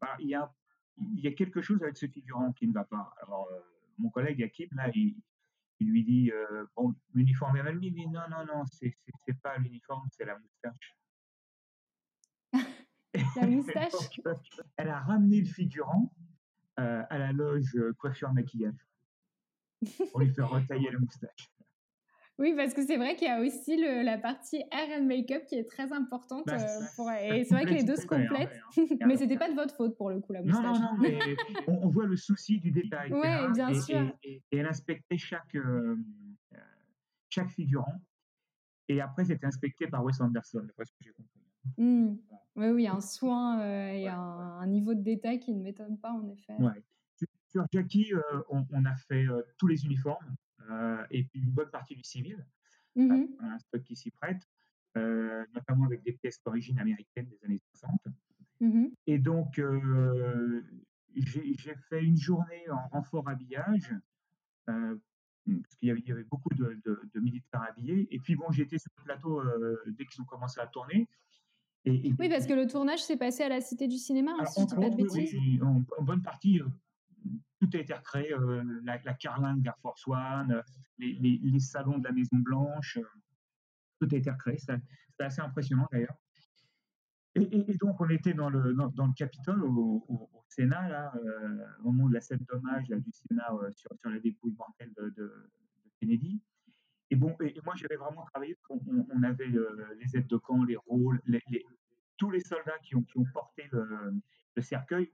bah, 0.00 0.16
il 0.18 0.28
y 0.28 0.34
a 0.34 1.32
quelque 1.32 1.62
chose 1.62 1.82
avec 1.82 1.96
ce 1.96 2.06
figurant 2.06 2.52
qui 2.52 2.66
ne 2.66 2.72
va 2.72 2.84
pas. 2.84 3.12
Alors, 3.22 3.48
euh, 3.52 3.60
mon 3.98 4.10
collègue 4.10 4.42
Akib, 4.42 4.72
là, 4.74 4.90
il, 4.94 5.16
lui 5.80 6.04
dit 6.04 6.30
euh, 6.32 6.66
Bon, 6.76 6.94
l'uniforme 7.14 7.62
mal 7.62 7.78
mis. 7.78 7.88
Il 7.88 7.94
dit 7.94 8.06
Non, 8.08 8.22
non, 8.30 8.44
non, 8.46 8.64
c'est 8.66 8.96
pas 9.42 9.56
l'uniforme, 9.58 10.08
c'est 10.10 10.24
la 10.24 10.38
moustache. 10.38 10.94
la 13.36 13.46
moustache? 13.46 14.20
Elle 14.76 14.88
a 14.88 15.00
ramené 15.00 15.40
le 15.40 15.46
figurant 15.46 16.12
euh, 16.78 17.02
à 17.08 17.18
la 17.18 17.32
loge 17.32 17.76
coiffure-maquillage 17.98 18.86
pour 20.10 20.20
lui 20.20 20.32
faire 20.32 20.50
retailler 20.50 20.90
la 20.90 20.98
moustache. 20.98 21.53
Oui, 22.38 22.52
parce 22.56 22.74
que 22.74 22.84
c'est 22.84 22.96
vrai 22.96 23.14
qu'il 23.14 23.28
y 23.28 23.30
a 23.30 23.40
aussi 23.40 23.76
le, 23.76 24.02
la 24.02 24.18
partie 24.18 24.56
hair 24.56 24.98
and 24.98 25.04
make-up 25.04 25.44
qui 25.46 25.54
est 25.54 25.70
très 25.70 25.92
importante. 25.92 26.44
Bah, 26.46 26.56
euh, 26.56 26.80
pour, 26.96 27.10
et 27.12 27.44
c'est 27.44 27.54
vrai 27.54 27.64
que 27.64 27.74
les 27.74 27.84
deux 27.84 27.94
se 27.94 28.06
complètent. 28.06 28.50
Mais 28.76 28.86
ce 28.86 29.06
mais 29.06 29.16
c'était 29.16 29.36
pas 29.36 29.48
de 29.48 29.54
votre 29.54 29.74
faute 29.76 29.96
pour 29.96 30.10
le 30.10 30.20
coup, 30.20 30.32
la 30.32 30.42
moustache. 30.42 30.64
Non, 30.64 30.72
non, 30.72 30.80
non, 30.80 30.98
mais 30.98 31.18
on, 31.68 31.88
voit 31.88 32.06
le 32.06 32.16
souci 32.16 32.58
du 32.58 32.72
détail. 32.72 33.12
Oui, 33.12 33.52
bien 33.54 33.68
et, 33.68 33.80
sûr. 33.80 34.12
Et, 34.24 34.42
elle 34.50 34.66
inspectait 34.66 35.16
chaque, 35.16 35.54
euh, 35.54 35.96
chaque 37.30 37.50
figurant. 37.50 38.00
Et 38.88 39.00
après, 39.00 39.24
c'était 39.24 39.46
inspecté 39.46 39.86
par 39.86 40.02
Wes 40.04 40.20
Anderson, 40.20 40.62
d'après 40.66 40.86
ce 40.86 40.92
que 40.92 41.04
j'ai 41.04 41.12
compris. 41.12 41.40
Mmh. 41.78 42.16
Oui, 42.56 42.68
oui, 42.68 42.86
un 42.88 43.00
soin 43.00 43.60
euh, 43.60 43.92
et 43.92 44.08
un, 44.08 44.66
niveau 44.66 44.94
de 44.94 45.02
détail 45.02 45.38
qui 45.38 45.54
ne 45.54 45.62
m'étonne 45.62 45.98
pas, 45.98 46.10
en 46.10 46.28
effet. 46.28 46.54
Sur 47.48 47.64
Jackie, 47.72 48.12
on, 48.50 48.66
on, 48.72 48.84
a 48.84 48.96
fait 48.96 49.26
tous 49.56 49.68
les 49.68 49.84
uniformes. 49.84 50.34
Euh, 50.70 51.04
et 51.10 51.24
puis 51.24 51.40
une 51.40 51.50
bonne 51.50 51.70
partie 51.70 51.94
du 51.94 52.04
civil. 52.04 52.44
Mmh 52.96 53.26
a 53.40 53.46
un 53.46 53.58
stock 53.58 53.82
qui 53.82 53.96
s'y 53.96 54.12
prête, 54.12 54.48
euh, 54.96 55.44
notamment 55.52 55.84
avec 55.84 56.04
des 56.04 56.12
pièces 56.12 56.40
d'origine 56.44 56.78
américaine 56.78 57.26
des 57.26 57.44
années 57.44 57.60
60. 57.72 58.00
Mmh 58.60 58.86
et 59.08 59.18
donc, 59.18 59.58
euh, 59.58 60.62
j'ai 61.16 61.74
fait 61.88 62.04
une 62.04 62.16
journée 62.16 62.70
en 62.70 62.86
renfort 62.88 63.28
habillage, 63.28 63.92
parce 64.66 65.76
qu'il 65.78 65.88
y, 65.88 66.08
y, 66.08 66.12
avait 66.12 66.24
beaucoup 66.24 66.54
de, 66.54 66.80
de, 66.84 67.20
militaires 67.20 67.62
habillés. 67.68 68.06
Et 68.10 68.18
puis, 68.18 68.36
bon, 68.36 68.50
j'étais 68.50 68.78
sur 68.78 68.90
le 68.98 69.04
plateau 69.04 69.42
dès 69.88 70.06
qu'ils 70.06 70.22
ont 70.22 70.26
commencé 70.26 70.60
à 70.60 70.66
tourner. 70.66 71.08
Et, 71.84 72.14
oui, 72.18 72.28
parce 72.30 72.46
que 72.46 72.54
le 72.54 72.66
tournage 72.66 73.02
s'est 73.02 73.18
passé 73.18 73.42
à 73.42 73.48
la 73.48 73.60
Cité 73.60 73.86
du 73.86 73.98
Cinéma, 73.98 74.32
hein, 74.38 74.44
si 74.46 74.62
je 74.62 74.66
dis 74.66 74.74
pas 74.74 74.88
de 74.88 74.96
bêtises. 74.96 75.62
en, 75.62 76.02
bonne 76.02 76.22
partie, 76.22 76.60
tout 77.64 77.76
a 77.76 77.80
été 77.80 77.94
recréé, 77.94 78.32
euh, 78.32 78.62
la, 78.84 79.00
la, 79.02 79.14
carlingue 79.14 79.62
d'Air 79.62 79.76
Force 79.78 80.06
One, 80.06 80.52
euh, 80.52 80.62
les, 80.98 81.60
salons 81.60 81.98
de 81.98 82.04
la 82.04 82.12
Maison 82.12 82.36
Blanche, 82.36 82.98
euh, 82.98 83.04
tout 84.00 84.08
a 84.12 84.16
été 84.16 84.30
recréé. 84.30 84.58
C'était 84.58 84.80
assez 85.18 85.40
impressionnant 85.40 85.88
d'ailleurs. 85.92 86.16
Et, 87.36 87.76
donc, 87.80 88.00
on 88.00 88.08
était 88.10 88.32
dans 88.32 88.48
le, 88.48 88.76
Capitole, 89.16 89.64
au, 89.64 90.30
Sénat, 90.48 90.88
là, 90.88 91.12
au 91.82 91.90
moment 91.90 92.08
de 92.08 92.14
la 92.14 92.20
scène 92.20 92.44
d'hommage 92.48 92.86
du 92.86 93.10
Sénat 93.10 93.48
sur, 93.72 93.90
sur, 93.98 94.10
la 94.10 94.20
dépouille 94.20 94.54
mortelle 94.56 94.92
de, 94.96 95.50
Kennedy. 95.98 96.40
Et 97.10 97.16
bon, 97.16 97.34
et, 97.40 97.60
moi, 97.64 97.74
j'avais 97.74 97.96
vraiment 97.96 98.24
travaillé, 98.26 98.56
on, 98.70 98.78
on 99.12 99.22
avait 99.24 99.48
les 99.48 100.16
aides 100.16 100.28
de 100.28 100.36
camp, 100.36 100.62
les 100.62 100.76
rôles, 100.76 101.20
les, 101.26 101.42
tous 102.18 102.30
les 102.30 102.40
soldats 102.40 102.78
qui 102.84 102.94
ont, 102.94 103.02
qui 103.02 103.18
ont 103.18 103.26
porté 103.32 103.68
le, 103.72 104.14
le 104.56 104.62
cercueil, 104.62 105.12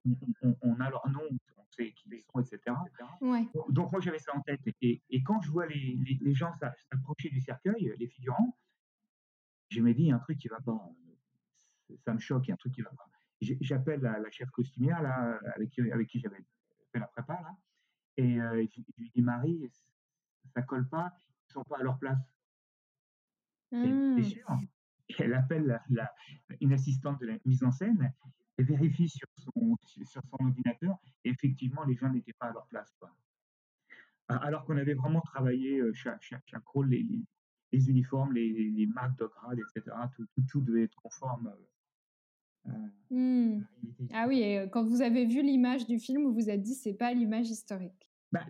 on, 0.63 0.81
a 0.81 0.91
leur 0.91 1.09
nom, 1.09 1.23
on 1.57 1.65
sait 1.71 1.93
qui 1.93 2.09
ils 2.11 2.21
sont, 2.21 2.41
etc. 2.41 2.77
Donc 3.71 3.93
moi 3.93 4.01
j'avais 4.01 4.19
ça 4.19 4.37
en 4.37 4.41
tête. 4.43 4.61
Et, 4.83 5.03
quand 5.25 5.41
je 5.41 5.51
vois 5.51 5.67
les, 5.67 5.99
les, 6.21 6.35
gens 6.35 6.53
s'approcher 6.91 7.31
du 7.31 7.41
cercueil, 7.41 7.95
les 7.99 8.09
figurants, 8.09 8.57
je 9.69 9.81
me 9.81 9.95
dis 9.95 10.11
un 10.11 10.19
truc 10.19 10.39
qui 10.39 10.49
va 10.49 10.61
pas. 10.61 10.79
ça 12.05 12.13
me 12.13 12.19
choque, 12.19 12.47
il 12.47 12.49
y 12.49 12.53
a 12.53 12.55
un 12.55 12.59
truc 12.59 12.75
qui 12.75 12.83
va 12.83 12.91
pas. 12.91 13.07
J'appelle 13.41 14.01
la, 14.01 14.19
la, 14.19 14.31
chef 14.31 14.51
costumière 14.51 15.01
là, 15.01 15.39
avec 15.55 15.71
qui, 15.71 15.81
avec 15.91 16.09
qui 16.09 16.21
j'avais 16.21 16.45
fait 16.93 16.99
la 16.99 17.07
prépa 17.07 17.35
là, 17.35 17.57
et 18.17 18.35
je, 18.35 18.81
lui 18.99 19.11
dis 19.15 19.23
Marie, 19.23 19.71
ça 20.55 20.63
colle 20.63 20.89
pas, 20.89 21.13
ils 21.49 21.53
sont 21.53 21.65
pas 21.65 21.79
à 21.79 21.83
leur 21.83 21.99
place. 21.99 22.19
C'est 23.71 23.79
mmh. 23.79 24.23
sûr. 24.25 24.47
elle 25.19 25.35
appelle 25.35 25.81
la, 25.91 26.13
une 26.61 26.73
assistante 26.73 27.21
de 27.21 27.27
la 27.27 27.35
mise 27.45 27.63
en 27.63 27.71
scène 27.71 28.13
et 28.59 28.63
vérifie 28.63 29.09
sur 29.09 29.29
son, 29.37 29.77
sur 29.83 30.23
son 30.23 30.45
ordinateur. 30.45 30.97
Et 31.25 31.31
effectivement, 31.31 31.85
les 31.85 31.95
gens 31.95 32.11
n'étaient 32.11 32.35
pas 32.35 32.47
à 32.47 32.53
leur 32.53 32.67
place. 32.67 32.95
Quoi. 32.99 33.11
Alors 34.29 34.65
qu'on 34.65 34.77
avait 34.77 34.95
vraiment 34.95 35.21
travaillé 35.23 35.83
chaque, 35.95 36.23
chaque, 36.23 36.45
chaque 36.47 36.67
rôle, 36.67 36.91
les, 36.91 37.07
les, 37.73 37.91
uniformes, 37.91 38.33
les, 38.33 38.53
les, 38.53 38.87
marques 38.87 39.19
de 39.19 39.27
grade, 39.27 39.59
etc. 39.59 39.97
Tout, 40.15 40.27
tout, 40.49 40.61
devait 40.61 40.85
être 40.85 40.95
conforme. 40.97 41.53
Mmh. 43.11 43.63
Ah 44.13 44.27
oui, 44.29 44.43
et 44.43 44.69
quand 44.71 44.85
vous 44.85 45.03
avez 45.03 45.27
vu 45.27 45.43
l'image 45.43 45.87
du 45.87 45.99
film, 45.99 46.25
vous 46.25 46.35
vous 46.35 46.51
êtes 46.51 46.63
dit 46.63 46.75
c'est 46.75 46.95
pas 46.95 47.13
l'image 47.13 47.49
historique. 47.49 48.10
Bah, 48.33 48.47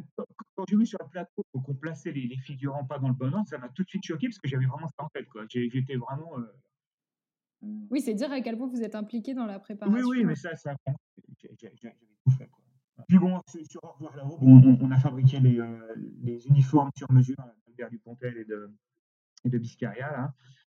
quand 0.54 0.64
j'ai 0.68 0.76
vu 0.76 0.84
sur 0.84 0.98
le 1.02 1.08
plateau 1.08 1.42
qu'on 1.52 1.74
plaçait 1.74 2.12
les, 2.12 2.26
les, 2.26 2.36
figurants 2.36 2.84
pas 2.84 2.98
dans 2.98 3.08
le 3.08 3.14
bon 3.14 3.32
ordre, 3.32 3.48
ça 3.48 3.58
m'a 3.58 3.68
tout 3.70 3.82
de 3.82 3.88
suite 3.88 4.04
choqué 4.04 4.28
parce 4.28 4.38
que 4.38 4.48
j'avais 4.48 4.66
vraiment 4.66 4.88
ça 4.88 5.04
en 5.04 5.08
tête. 5.08 5.26
J'étais 5.48 5.96
vraiment. 5.96 6.38
Euh, 6.38 6.52
oui, 7.90 8.00
c'est 8.00 8.14
dire 8.14 8.30
à 8.30 8.40
quel 8.40 8.56
point 8.56 8.68
vous 8.68 8.82
êtes 8.82 8.94
impliqué 8.94 9.34
dans 9.34 9.46
la 9.46 9.58
préparation. 9.58 9.98
Oui, 9.98 10.18
oui, 10.18 10.24
mais 10.24 10.34
ça, 10.34 10.54
ça 10.56 10.74
j'avais 11.58 11.96
tout 12.24 12.30
fait. 12.32 12.48
Quoi. 12.48 12.64
Puis 13.08 13.18
bon, 13.18 13.40
sur 13.46 13.84
Au 13.84 13.92
revoir 13.92 14.16
là-haut, 14.16 14.38
on, 14.40 14.78
on, 14.80 14.90
a 14.90 14.98
fabriqué 14.98 15.40
les, 15.40 15.58
euh, 15.58 15.94
les, 16.22 16.46
uniformes 16.46 16.90
sur 16.96 17.10
mesure 17.10 17.36
d'Albert 17.66 17.90
Dupontel 17.90 18.36
et 18.36 18.44
de, 18.44 18.70
et 19.44 19.48
de 19.48 19.58
Biscaria. 19.58 20.10
Là. 20.10 20.34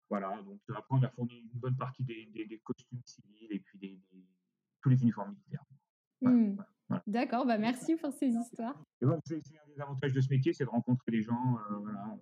Voilà, 0.10 0.42
donc 0.44 0.60
après, 0.70 0.96
on 0.96 1.04
a 1.04 1.10
fourni 1.10 1.40
une 1.40 1.60
bonne 1.60 1.76
partie 1.76 2.04
des, 2.04 2.26
des, 2.34 2.46
des 2.46 2.60
costumes 2.60 3.02
civils 3.06 3.52
et 3.52 3.60
puis 3.60 3.78
des, 3.78 4.00
tous 4.82 4.90
les 4.90 5.02
uniformes 5.02 5.32
militaires. 5.32 5.66
Voilà, 6.22 6.38
voilà. 6.56 6.73
D'accord, 7.08 7.46
bah 7.46 7.58
merci 7.58 7.96
pour 7.96 8.12
ces 8.14 8.28
histoires. 8.28 8.82
c'est 9.00 9.08
un 9.08 9.18
des 9.68 9.82
avantages 9.82 10.14
de 10.14 10.22
ce 10.22 10.30
métier, 10.30 10.54
c'est 10.54 10.66
de 10.66 10.70
rencontrer 10.70 11.12
des 11.12 11.22
gens 11.22 11.58
euh, 11.72 11.76
voilà, 11.78 12.18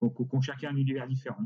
qui 0.00 0.36
ont 0.36 0.40
chacun 0.40 0.70
un 0.70 0.76
univers 0.76 1.06
différent. 1.06 1.42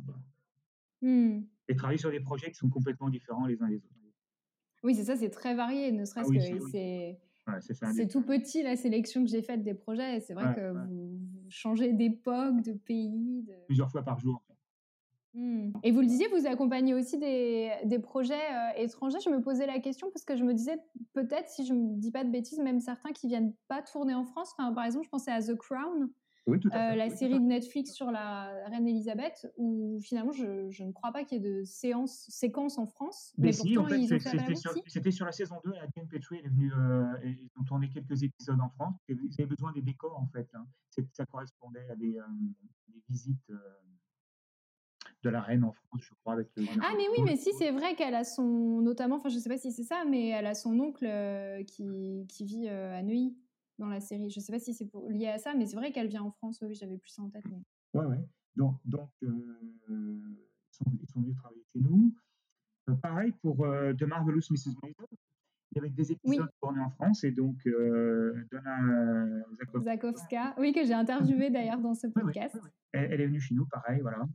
Mmh. 1.02 1.40
Et 1.68 1.76
travailler 1.76 1.98
sur 1.98 2.10
des 2.10 2.20
projets 2.20 2.50
qui 2.50 2.56
sont 2.56 2.68
complètement 2.68 3.08
différents 3.08 3.46
les 3.46 3.62
uns 3.62 3.68
les 3.68 3.76
autres. 3.76 3.98
Oui, 4.82 4.94
c'est 4.94 5.04
ça, 5.04 5.16
c'est 5.16 5.30
très 5.30 5.54
varié, 5.54 5.92
ne 5.92 6.04
serait-ce 6.04 6.30
ah 6.30 6.58
que 6.58 6.70
c'est. 6.70 7.18
c'est 7.92 8.08
tout 8.08 8.22
petit 8.22 8.62
la 8.62 8.76
sélection 8.76 9.24
que 9.24 9.30
j'ai 9.30 9.42
faite 9.42 9.62
des 9.62 9.74
projets. 9.74 10.20
C'est 10.20 10.34
vrai 10.34 10.54
que 10.54 10.70
vous, 10.70 11.18
changez 11.48 11.92
d'époque, 11.92 12.62
de 12.62 12.72
pays. 12.72 13.42
De... 13.42 13.54
Plusieurs 13.66 13.90
fois 13.90 14.02
par 14.02 14.18
jour. 14.18 14.42
Mmh. 15.38 15.70
Et 15.84 15.92
vous 15.92 16.00
le 16.00 16.06
disiez, 16.06 16.26
vous 16.28 16.48
accompagnez 16.48 16.94
aussi 16.94 17.16
des, 17.16 17.70
des 17.84 18.00
projets 18.00 18.34
euh, 18.34 18.82
étrangers. 18.82 19.18
Je 19.24 19.30
me 19.30 19.40
posais 19.40 19.66
la 19.66 19.78
question 19.78 20.10
parce 20.12 20.24
que 20.24 20.36
je 20.36 20.42
me 20.42 20.52
disais, 20.52 20.78
peut-être, 21.12 21.48
si 21.48 21.64
je 21.64 21.74
ne 21.74 21.94
dis 21.96 22.10
pas 22.10 22.24
de 22.24 22.30
bêtises, 22.30 22.58
même 22.58 22.80
certains 22.80 23.12
qui 23.12 23.28
viennent 23.28 23.54
pas 23.68 23.80
tourner 23.80 24.14
en 24.14 24.24
France. 24.24 24.52
Enfin, 24.58 24.72
par 24.72 24.84
exemple, 24.84 25.04
je 25.04 25.10
pensais 25.10 25.30
à 25.30 25.40
The 25.40 25.54
Crown, 25.54 26.10
oui, 26.48 26.58
tout 26.58 26.70
à 26.72 26.92
euh, 26.92 26.96
la 26.96 27.08
série 27.10 27.38
de 27.38 27.44
Netflix 27.44 27.92
sur 27.92 28.10
la 28.10 28.50
reine 28.66 28.88
Elisabeth, 28.88 29.46
où 29.56 30.00
finalement, 30.02 30.32
je, 30.32 30.68
je 30.70 30.82
ne 30.82 30.90
crois 30.90 31.12
pas 31.12 31.22
qu'il 31.22 31.40
y 31.40 31.46
ait 31.46 31.48
de 31.48 31.62
séance, 31.62 32.26
séquences 32.30 32.78
en 32.78 32.86
France. 32.86 33.32
Mais, 33.38 33.52
si, 33.52 33.78
en 33.78 33.84
fait, 33.86 34.00
c'était 34.86 35.12
sur, 35.12 35.24
la 35.24 35.32
saison 35.32 35.56
2, 35.64 35.72
Adrienne 35.74 36.08
Petrie, 36.08 36.38
est 36.38 36.48
venue, 36.48 36.72
euh, 36.72 37.04
ils 37.22 37.50
ont 37.60 37.64
tourné 37.64 37.88
quelques 37.90 38.24
épisodes 38.24 38.60
en 38.60 38.70
France. 38.70 38.96
Ils 39.08 39.20
avaient 39.38 39.46
besoin 39.46 39.70
des 39.70 39.82
décors, 39.82 40.18
en 40.18 40.26
fait. 40.26 40.48
Hein. 40.54 40.66
Ça 41.12 41.26
correspondait 41.26 41.88
à 41.90 41.94
des, 41.94 42.18
des 42.88 43.02
visites 43.08 43.52
de 45.22 45.30
la 45.30 45.40
reine 45.40 45.64
en 45.64 45.72
France, 45.72 46.02
je 46.02 46.14
crois. 46.20 46.34
Avec 46.34 46.48
ah, 46.82 46.92
mais 46.96 47.06
oui, 47.16 47.22
mais 47.24 47.36
si, 47.36 47.52
c'est 47.58 47.70
vrai 47.70 47.94
qu'elle 47.94 48.14
a 48.14 48.24
son. 48.24 48.80
Notamment, 48.80 49.16
enfin, 49.16 49.28
je 49.28 49.38
sais 49.38 49.48
pas 49.48 49.58
si 49.58 49.72
c'est 49.72 49.84
ça, 49.84 50.04
mais 50.08 50.28
elle 50.28 50.46
a 50.46 50.54
son 50.54 50.78
oncle 50.78 51.06
euh, 51.06 51.62
qui, 51.64 52.26
qui, 52.28 52.44
vit 52.44 52.68
euh, 52.68 52.96
à 52.96 53.02
Neuilly 53.02 53.36
dans 53.78 53.88
la 53.88 54.00
série. 54.00 54.30
Je 54.30 54.40
sais 54.40 54.52
pas 54.52 54.58
si 54.58 54.74
c'est 54.74 54.88
lié 55.08 55.28
à 55.28 55.38
ça, 55.38 55.54
mais 55.54 55.66
c'est 55.66 55.76
vrai 55.76 55.92
qu'elle 55.92 56.08
vient 56.08 56.22
en 56.22 56.30
France. 56.30 56.62
Oui, 56.62 56.74
j'avais 56.74 56.98
plus 56.98 57.10
ça 57.10 57.22
en 57.22 57.30
tête. 57.30 57.44
Mais... 57.50 57.62
Ouais, 57.94 58.06
ouais. 58.06 58.24
Donc, 58.56 58.76
donc 58.84 59.10
euh, 59.24 59.28
ils, 59.88 60.20
sont, 60.70 60.84
ils, 61.00 61.08
sont, 61.08 61.20
venus 61.20 61.36
travailler 61.36 61.64
chez 61.72 61.80
nous. 61.80 62.14
pareil 63.02 63.32
pour 63.42 63.56
The 63.56 64.02
Marvelous 64.02 64.42
Mrs. 64.50 64.74
Maisel. 64.82 65.06
Il 65.72 65.76
y 65.76 65.78
avait 65.80 65.90
des 65.90 66.12
épisodes 66.12 66.48
tournés 66.62 66.80
en 66.80 66.90
France 66.90 67.24
et 67.24 67.30
donc 67.30 67.56
Donna 68.50 69.44
Zakowska. 69.84 70.54
oui, 70.58 70.72
que 70.72 70.82
j'ai 70.84 70.94
interviewé 70.94 71.50
d'ailleurs 71.50 71.80
dans 71.80 71.94
ce 71.94 72.06
podcast. 72.06 72.58
elle, 72.92 73.12
elle, 73.12 73.20
est 73.20 73.26
venue 73.26 73.40
chez 73.40 73.54
nous, 73.54 73.66
pareil, 73.66 74.00
voilà. 74.00 74.26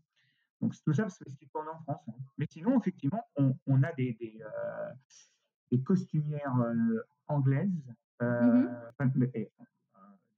Donc, 0.63 0.73
tout 0.81 0.93
ça, 0.93 1.09
c'est 1.09 1.29
ce 1.29 1.35
qui 1.35 1.47
tourne 1.49 1.67
en 1.67 1.77
France. 1.81 2.01
Hein. 2.07 2.13
Mais 2.37 2.47
sinon, 2.49 2.79
effectivement, 2.79 3.21
on, 3.35 3.83
a 3.83 3.91
des, 3.91 4.13
des, 4.13 4.41
euh, 4.41 5.77
costumières 5.83 6.55
euh, 6.57 7.05
anglaises, 7.27 7.93
euh, 8.21 8.69
mmh 9.01 9.47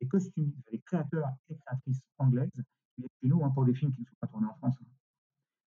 des 0.02 0.08
costumes, 0.08 0.52
des 0.72 0.80
créateurs 0.80 1.30
et 1.48 1.56
créatrices 1.56 2.02
anglaises 2.18 2.52
qui 2.52 3.02
viennent 3.02 3.10
chez 3.22 3.28
nous 3.28 3.46
hein, 3.46 3.52
pour 3.52 3.66
des 3.66 3.74
films 3.76 3.92
qui 3.94 4.02
ne 4.02 4.06
sont 4.06 4.16
pas 4.20 4.28
tournés 4.28 4.48
en 4.48 4.56
France. 4.56 4.76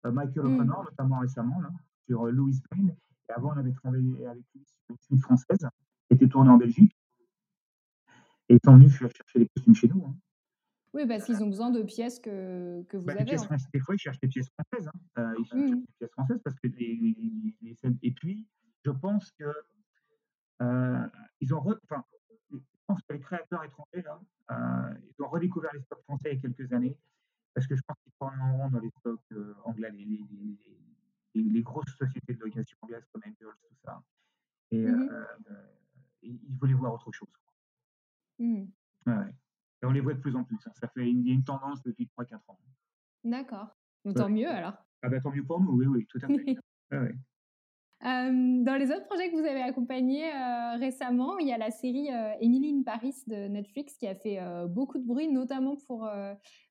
Hein. 0.05 0.11
Michael 0.11 0.43
mmh. 0.43 0.55
O'Connor, 0.55 0.85
notamment 0.85 1.19
récemment, 1.21 1.61
là, 1.61 1.71
sur 2.07 2.27
Louis 2.27 2.61
Green. 2.71 2.97
Et 3.29 3.33
avant, 3.33 3.53
on 3.55 3.59
avait 3.59 3.73
travaillé 3.73 4.27
avec 4.27 4.45
lui 4.55 4.65
sur 4.65 4.91
une 4.91 4.99
film 4.99 5.21
française 5.21 5.69
qui 6.09 6.15
était 6.15 6.29
tournée 6.29 6.51
en 6.51 6.57
Belgique. 6.57 6.97
Et 8.49 8.55
ils 8.55 8.61
sont 8.65 8.75
venus 8.75 8.93
chercher 8.93 9.39
les 9.39 9.49
costumes 9.49 9.75
chez 9.75 9.89
nous. 9.89 10.15
Oui, 10.99 11.07
parce 11.07 11.25
qu'ils 11.25 11.41
ont 11.45 11.47
besoin 11.47 11.71
de 11.71 11.81
pièces 11.83 12.19
que, 12.19 12.83
que 12.89 12.97
vous 12.97 13.05
bah, 13.05 13.13
avez. 13.13 13.25
Pièces, 13.25 13.47
Des 13.73 13.79
fois, 13.79 13.95
ils 13.95 13.99
cherchent 13.99 14.19
des 14.19 14.27
pièces 14.27 14.49
françaises. 14.51 14.89
Hein. 14.89 15.23
Euh, 15.23 15.35
ils 15.39 15.45
cherchent 15.45 15.71
mmh. 15.71 15.81
des 15.81 15.93
pièces 15.99 16.11
françaises 16.11 16.41
parce 16.43 16.57
que 16.59 16.67
les, 16.67 17.55
les, 17.63 17.75
scènes. 17.75 17.97
Et 18.03 18.11
puis, 18.11 18.49
je 18.85 18.91
pense 18.91 19.31
que 19.39 19.55
euh, 20.63 21.07
ils 21.41 21.55
ont. 21.55 21.59
Enfin, 21.59 22.05
je 22.51 22.59
pense 22.89 23.01
que 23.03 23.13
les 23.13 23.21
créateurs 23.21 23.63
étrangers, 23.63 24.03
là, 24.03 24.21
euh, 24.51 24.95
ils 25.09 25.23
ont 25.23 25.29
redécouvert 25.29 25.71
les 25.73 25.83
stocks 25.83 26.03
français 26.03 26.31
il 26.33 26.35
y 26.35 26.39
a 26.39 26.41
quelques 26.41 26.73
années 26.73 26.97
parce 27.55 27.67
que 27.69 27.77
je 27.77 27.83
pense 27.87 27.97
qu'ils 28.03 28.13
rond 28.19 28.69
dans 28.69 28.81
les 28.81 28.91
stocks 28.99 29.21
euh, 29.33 29.55
anglais, 29.65 29.93
les, 29.93 30.05
les, 30.05 31.43
les, 31.43 31.63
grosses 31.63 31.95
sociétés 31.97 32.35
de 32.35 32.41
location 32.41 32.77
anglaises 32.83 33.05
comme 33.13 33.23
Angels, 33.25 33.55
tout 33.69 33.77
ça. 33.85 34.03
Et, 34.73 34.85
mmh 34.85 35.09
et 36.21 36.31
ils 36.31 36.57
voulaient 36.57 36.75
voir 36.75 36.95
autre 36.95 37.13
chose. 37.13 37.29
Mmh. 38.41 38.65
Ouais. 39.07 39.35
Et 39.83 39.87
on 39.87 39.91
les 39.91 40.01
voit 40.01 40.15
de 40.15 40.21
plus 40.21 40.35
en 40.37 40.45
plus. 40.45 40.59
Hein. 40.67 40.73
Ça 40.75 40.89
fait, 40.89 41.09
il 41.09 41.27
y 41.27 41.31
a 41.31 41.35
une 41.35 41.45
tendance 41.45 41.83
depuis 41.83 42.09
3-4 42.19 42.37
ans. 42.49 42.59
D'accord. 43.25 43.77
Tant 44.15 44.29
mieux 44.29 44.49
alors. 44.49 44.75
Ah 45.03 45.09
bah, 45.09 45.21
tant 45.21 45.31
mieux 45.31 45.45
pour 45.45 45.61
nous, 45.61 45.73
oui, 45.73 45.87
oui, 45.87 46.07
tout 46.07 46.19
à 46.23 46.27
fait. 46.27 46.57
ouais 46.93 47.15
dans 48.01 48.79
les 48.79 48.91
autres 48.93 49.07
projets 49.07 49.29
que 49.29 49.35
vous 49.35 49.45
avez 49.45 49.61
accompagnés 49.61 50.31
récemment, 50.79 51.39
il 51.39 51.49
y 51.49 51.53
a 51.53 51.59
la 51.59 51.73
série 51.73 52.09
Emily 52.41 52.73
in 52.79 52.83
Paris 52.85 53.15
de 53.27 53.49
Netflix 53.49 53.97
qui 53.97 54.07
a 54.07 54.15
fait 54.15 54.39
beaucoup 54.69 54.99
de 54.99 55.05
bruit, 55.05 55.29
notamment 55.29 55.77
pour 55.87 56.09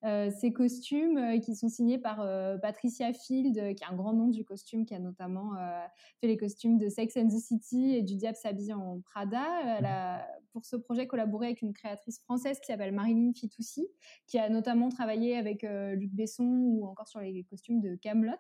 ses 0.04 0.54
costumes 0.54 1.42
qui 1.42 1.56
sont 1.56 1.68
signés 1.68 1.98
par 1.98 2.26
Patricia 2.62 3.12
Field, 3.12 3.54
qui 3.76 3.84
est 3.84 3.88
un 3.90 3.96
grand 3.96 4.14
nom 4.14 4.28
du 4.28 4.46
costume, 4.46 4.86
qui 4.86 4.94
a 4.94 5.00
notamment 5.00 5.52
fait 6.22 6.28
les 6.28 6.38
costumes 6.38 6.78
de 6.78 6.88
Sex 6.88 7.18
and 7.18 7.28
the 7.28 7.40
City 7.40 7.96
et 7.96 8.04
du 8.04 8.16
Diable 8.16 8.38
s'habille 8.38 8.74
en 8.74 9.02
Prada. 9.02 9.44
Elle 9.78 9.86
a, 9.86 10.26
pour 10.54 10.66
ce 10.66 10.78
projet, 10.78 11.08
collaboré 11.08 11.48
avec 11.48 11.62
une 11.62 11.74
créatrice 11.74 12.22
française 12.22 12.60
qui 12.62 12.68
s'appelle 12.68 12.94
Marilyn 12.94 13.34
Fitoussi, 13.34 13.86
qui 14.28 14.40
a 14.40 14.48
notamment 14.50 14.88
travaillé 14.90 15.36
avec 15.36 15.64
Luc 15.64 16.14
Besson 16.14 16.46
ou 16.46 16.88
encore 16.88 17.10
sur 17.10 17.20
les 17.20 17.44
costumes 17.44 17.82
de 17.82 17.96
Camelot. 17.96 18.32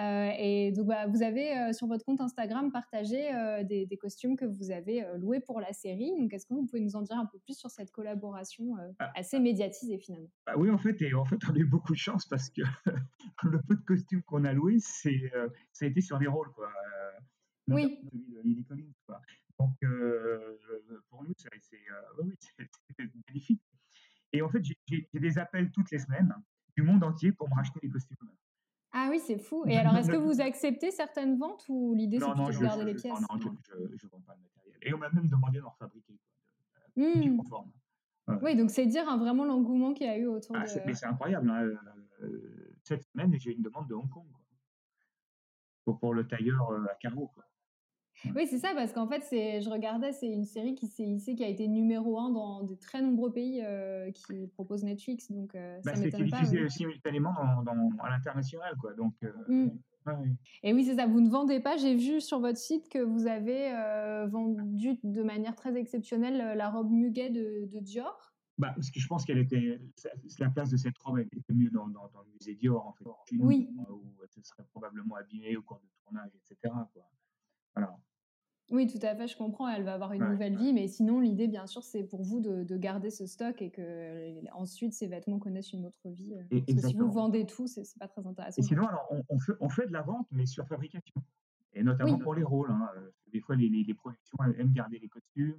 Euh, 0.00 0.30
et 0.38 0.72
donc, 0.72 0.86
bah, 0.86 1.06
vous 1.06 1.22
avez 1.22 1.56
euh, 1.56 1.72
sur 1.72 1.86
votre 1.86 2.04
compte 2.04 2.20
Instagram 2.20 2.72
partagé 2.72 3.34
euh, 3.34 3.62
des, 3.62 3.98
costumes 4.00 4.36
que 4.36 4.46
vous 4.46 4.70
avez 4.70 5.04
loués 5.18 5.40
pour 5.40 5.60
la 5.60 5.72
série. 5.72 6.12
Donc, 6.18 6.32
est-ce 6.32 6.46
que 6.46 6.54
vous 6.54 6.66
pouvez 6.66 6.80
nous 6.80 6.96
en 6.96 7.02
dire 7.02 7.16
un 7.16 7.26
peu 7.26 7.38
plus 7.38 7.56
sur 7.58 7.70
cette 7.70 7.90
collaboration 7.90 8.74
ah, 8.98 9.12
assez 9.14 9.38
médiatisée 9.38 9.98
finalement? 9.98 10.30
Bah 10.46 10.54
Oui, 10.56 10.70
en 10.70 10.78
fait, 10.78 11.00
et 11.02 11.14
en 11.14 11.24
fait, 11.24 11.38
on 11.48 11.54
a 11.54 11.58
eu 11.58 11.66
beaucoup 11.66 11.92
de 11.92 11.98
chance 11.98 12.26
parce 12.26 12.48
que 12.50 12.62
le 13.42 13.60
peu 13.62 13.76
de 13.76 13.82
costumes 13.82 14.22
qu'on 14.22 14.44
a 14.44 14.52
loués, 14.52 14.78
c'est, 14.80 15.30
ça 15.72 15.84
a 15.84 15.88
été 15.88 16.00
sur 16.00 16.18
des 16.18 16.26
rôles. 16.26 16.50
Quoi. 16.52 16.68
oui. 17.68 18.00
Donc, 19.58 19.78
pour 21.10 21.22
nous, 21.22 21.34
c'est, 21.36 21.50
oui, 22.18 22.34
magnifique. 23.28 23.62
Et 24.32 24.40
en 24.40 24.48
fait, 24.48 24.64
j'ai 24.64 25.08
des 25.12 25.38
appels 25.38 25.70
toutes 25.70 25.90
les 25.90 25.98
semaines 25.98 26.34
du 26.76 26.82
monde 26.82 27.04
entier 27.04 27.32
pour 27.32 27.48
me 27.48 27.54
racheter 27.54 27.78
des 27.82 27.90
costumes. 27.90 28.16
Ah 28.92 29.08
oui, 29.10 29.20
c'est 29.20 29.38
fou. 29.38 29.64
Et 29.66 29.76
alors, 29.76 29.96
est-ce 29.96 30.10
que 30.10 30.16
vous 30.16 30.40
acceptez 30.40 30.90
certaines 30.90 31.38
ventes 31.38 31.64
ou 31.68 31.94
l'idée 31.94 32.18
c'est 32.20 32.26
de 32.26 32.62
garder 32.62 32.84
les 32.84 32.94
pièces? 32.94 33.12
Non, 33.12 33.38
non, 33.38 33.38
je 33.40 33.46
ne 33.46 34.10
vends 34.10 34.20
pas 34.20 34.34
le 34.34 34.42
matériel. 34.42 34.78
Et 34.82 34.92
on 34.92 34.98
m'a 34.98 35.10
même 35.10 35.28
demandé 35.28 35.60
d'en 35.60 35.70
fabriquer. 35.72 36.18
Mmh. 36.96 37.38
conforme. 37.38 37.70
Oui, 38.42 38.56
donc 38.56 38.70
c'est 38.70 38.86
dire 38.86 39.08
hein, 39.08 39.16
vraiment 39.16 39.44
l'engouement 39.44 39.94
qu'il 39.94 40.06
y 40.06 40.10
a 40.10 40.16
eu 40.16 40.26
autour 40.26 40.56
ah, 40.56 40.64
de. 40.64 40.80
Mais 40.86 40.94
c'est 40.94 41.06
incroyable. 41.06 41.50
Hein. 41.50 41.70
Euh, 42.22 42.76
cette 42.82 43.02
semaine, 43.04 43.34
j'ai 43.38 43.52
une 43.52 43.62
demande 43.62 43.88
de 43.88 43.94
Hong 43.94 44.08
Kong 44.08 44.26
quoi. 45.84 45.98
Pour, 45.98 46.14
le 46.14 46.26
tailleur 46.26 46.70
euh, 46.70 46.84
à 46.90 46.94
carreaux. 46.94 47.28
Quoi. 47.34 47.44
Oui, 48.36 48.46
c'est 48.46 48.58
ça, 48.58 48.72
parce 48.74 48.92
qu'en 48.92 49.06
fait, 49.06 49.22
je 49.30 49.68
regardais, 49.70 50.12
c'est 50.12 50.28
une 50.28 50.44
série 50.44 50.74
qui 50.74 50.86
s'est 50.86 51.04
hissée, 51.04 51.34
qui 51.34 51.44
a 51.44 51.48
été 51.48 51.68
numéro 51.68 52.18
un 52.18 52.30
dans 52.30 52.62
de 52.62 52.74
très 52.74 53.02
nombreux 53.02 53.32
pays 53.32 53.62
euh, 53.62 54.10
qui 54.12 54.46
proposent 54.48 54.84
Netflix, 54.84 55.30
donc 55.30 55.54
euh, 55.54 55.80
bah, 55.84 55.94
ça 55.94 56.00
m'étonne 56.00 56.30
pas. 56.30 56.38
C'est 56.44 56.50
diffusé 56.50 56.68
simultanément 56.68 57.32
dans, 57.64 57.90
à 57.98 58.10
l'international, 58.10 58.76
quoi. 58.80 58.94
Donc, 58.94 59.14
euh, 59.22 59.32
mmh. 59.48 59.70
Et 60.62 60.72
oui, 60.72 60.84
c'est 60.84 60.96
ça. 60.96 61.06
Vous 61.06 61.20
ne 61.20 61.30
vendez 61.30 61.60
pas. 61.60 61.76
J'ai 61.76 61.94
vu 61.94 62.20
sur 62.20 62.40
votre 62.40 62.58
site 62.58 62.88
que 62.88 62.98
vous 62.98 63.26
avez 63.26 63.72
euh, 63.72 64.26
vendu 64.26 64.98
de 65.02 65.22
manière 65.22 65.54
très 65.54 65.76
exceptionnelle 65.76 66.56
la 66.56 66.70
robe 66.70 66.90
muguet 66.90 67.30
de, 67.30 67.78
Dior. 67.80 68.32
Bah, 68.58 68.72
parce 68.74 68.90
que 68.90 69.00
je 69.00 69.06
pense 69.06 69.24
qu'elle 69.24 69.38
était, 69.38 69.80
la 70.38 70.50
place 70.50 70.70
de 70.70 70.76
cette 70.76 70.98
robe 70.98 71.20
était 71.20 71.54
mieux 71.54 71.70
dans, 71.70 71.88
dans, 71.88 72.08
le 72.24 72.32
musée 72.34 72.54
Dior, 72.54 72.86
en 72.86 72.92
fait. 72.92 73.04
oui. 73.38 73.68
Où 73.88 74.02
elle 74.22 74.44
serait 74.44 74.64
probablement 74.70 75.14
abîmée 75.16 75.56
au 75.56 75.62
cours 75.62 75.80
de 75.80 75.88
tournage, 76.04 76.30
etc. 76.34 76.74
Quoi. 76.92 77.08
Alors, 77.74 77.98
oui, 78.72 78.86
tout 78.86 78.98
à 79.02 79.14
fait, 79.14 79.28
je 79.28 79.36
comprends. 79.36 79.68
Elle 79.68 79.84
va 79.84 79.92
avoir 79.92 80.14
une 80.14 80.24
nouvelle 80.24 80.56
vie, 80.56 80.72
mais 80.72 80.88
sinon, 80.88 81.20
l'idée, 81.20 81.46
bien 81.46 81.66
sûr, 81.66 81.82
c'est 81.82 82.04
pour 82.04 82.22
vous 82.22 82.40
de, 82.40 82.76
garder 82.76 83.10
ce 83.10 83.26
stock 83.26 83.60
et 83.60 83.70
que 83.70 84.32
ensuite 84.52 84.94
ces 84.94 85.06
vêtements 85.06 85.38
connaissent 85.38 85.72
une 85.72 85.84
autre 85.84 86.08
vie. 86.08 86.34
Euh, 86.34 86.60
parce 86.66 86.80
que 86.80 86.88
si 86.88 86.94
vous 86.94 87.10
vendez 87.10 87.46
tout, 87.46 87.66
c'est 87.66 87.84
pas 87.98 88.08
très 88.08 88.26
intéressant. 88.26 88.60
Et 88.60 88.64
sinon, 88.64 88.86
alors, 88.86 89.06
on, 89.28 89.38
fait, 89.38 89.52
on, 89.60 89.68
fait, 89.68 89.86
de 89.86 89.92
la 89.92 90.02
vente, 90.02 90.26
mais 90.32 90.46
sur 90.46 90.66
fabrication. 90.66 91.22
Et 91.74 91.82
notamment 91.82 92.18
pour 92.18 92.34
les 92.34 92.42
rôles. 92.42 92.70
Hein. 92.70 92.88
Euh, 92.96 93.10
des 93.32 93.40
fois, 93.40 93.56
les, 93.56 93.68
les, 93.68 93.94
productions 93.94 94.38
aiment 94.58 94.72
garder 94.72 94.98
les 94.98 95.08
costumes. 95.08 95.56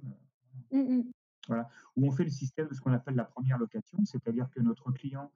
Mmh. 0.72 1.02
Voilà. 1.46 1.68
Où 1.96 2.06
on 2.06 2.10
fait 2.10 2.24
le 2.24 2.30
système 2.30 2.68
de 2.68 2.74
ce 2.74 2.80
qu'on 2.80 2.92
appelle 2.92 3.14
la 3.14 3.24
première 3.24 3.58
location, 3.58 3.98
c'est-à-dire 4.04 4.48
que 4.50 4.60
notre 4.60 4.90
client 4.92 5.30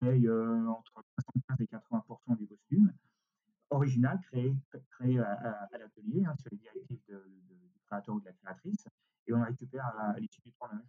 paye 0.00 0.28
euh, 0.28 0.66
entre 0.68 1.04
75 1.20 1.60
et 1.60 1.64
80% 1.64 2.36
du 2.36 2.46
costume 2.46 2.92
original 3.74 4.18
créé, 4.22 4.54
créé 4.90 5.18
à, 5.18 5.68
l'atelier 5.72 6.24
hein, 6.24 6.34
sur 6.38 6.48
les 6.52 6.58
directives 6.58 7.00
de, 7.08 7.24
du 7.48 7.80
créateur 7.86 8.14
ou 8.14 8.20
de 8.20 8.26
la 8.26 8.32
créatrice 8.32 8.86
et 9.26 9.32
on 9.32 9.42
récupère 9.42 9.86
à, 9.98 10.18
l'issue 10.18 10.40
du 10.42 10.52
tournage. 10.52 10.84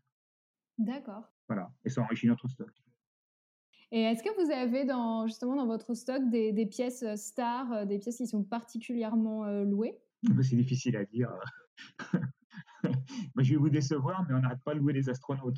D'accord. 0.78 1.24
Voilà, 1.48 1.72
et 1.84 1.90
ça 1.90 2.02
enrichit 2.02 2.28
notre 2.28 2.48
stock. 2.48 2.72
Et 3.92 4.02
est-ce 4.02 4.24
que 4.24 4.44
vous 4.44 4.52
avez 4.52 4.84
dans, 4.84 5.28
justement 5.28 5.56
dans 5.56 5.68
votre 5.68 5.94
stock 5.94 6.30
des, 6.30 6.52
des 6.52 6.66
pièces 6.66 7.04
euh, 7.04 7.16
stars, 7.16 7.72
euh, 7.72 7.86
des 7.86 8.00
pièces 8.00 8.18
qui 8.18 8.28
sont 8.28 8.44
particulièrement 8.44 9.46
euh, 9.46 9.64
louées? 9.64 10.00
Bah, 10.24 10.44
C'est 10.44 10.56
difficile 10.56 10.98
à 10.98 11.06
dire. 11.06 11.32
Moi, 12.84 13.44
je 13.44 13.52
vais 13.52 13.60
vous 13.60 13.70
décevoir, 13.70 14.26
mais 14.28 14.34
on 14.36 14.40
n'arrête 14.40 14.64
pas 14.64 14.74
de 14.74 14.80
louer 14.80 14.94
les 14.94 15.08
astronautes. 15.10 15.58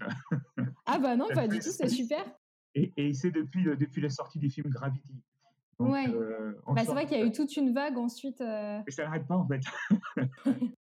ah 0.85 0.99
bah 0.99 1.15
non, 1.15 1.27
pas 1.33 1.47
du 1.47 1.59
tout, 1.59 1.71
c'est 1.71 1.87
super. 1.87 2.23
Et, 2.75 2.93
et 2.97 3.13
c'est 3.13 3.31
depuis, 3.31 3.63
depuis 3.63 4.01
la 4.01 4.09
sortie 4.09 4.39
du 4.39 4.49
film 4.49 4.69
Gravity. 4.69 5.23
Ouais. 5.79 6.07
Euh, 6.09 6.53
bah, 6.67 6.83
c'est 6.83 6.91
vrai 6.91 7.05
qu'il 7.05 7.17
y 7.17 7.21
a 7.21 7.25
eu 7.25 7.31
toute 7.31 7.55
une 7.55 7.73
vague 7.73 7.97
ensuite. 7.97 8.41
Euh... 8.41 8.81
ça 8.87 9.03
n'arrête 9.03 9.27
pas 9.27 9.37
en 9.37 9.47
fait. 9.47 9.61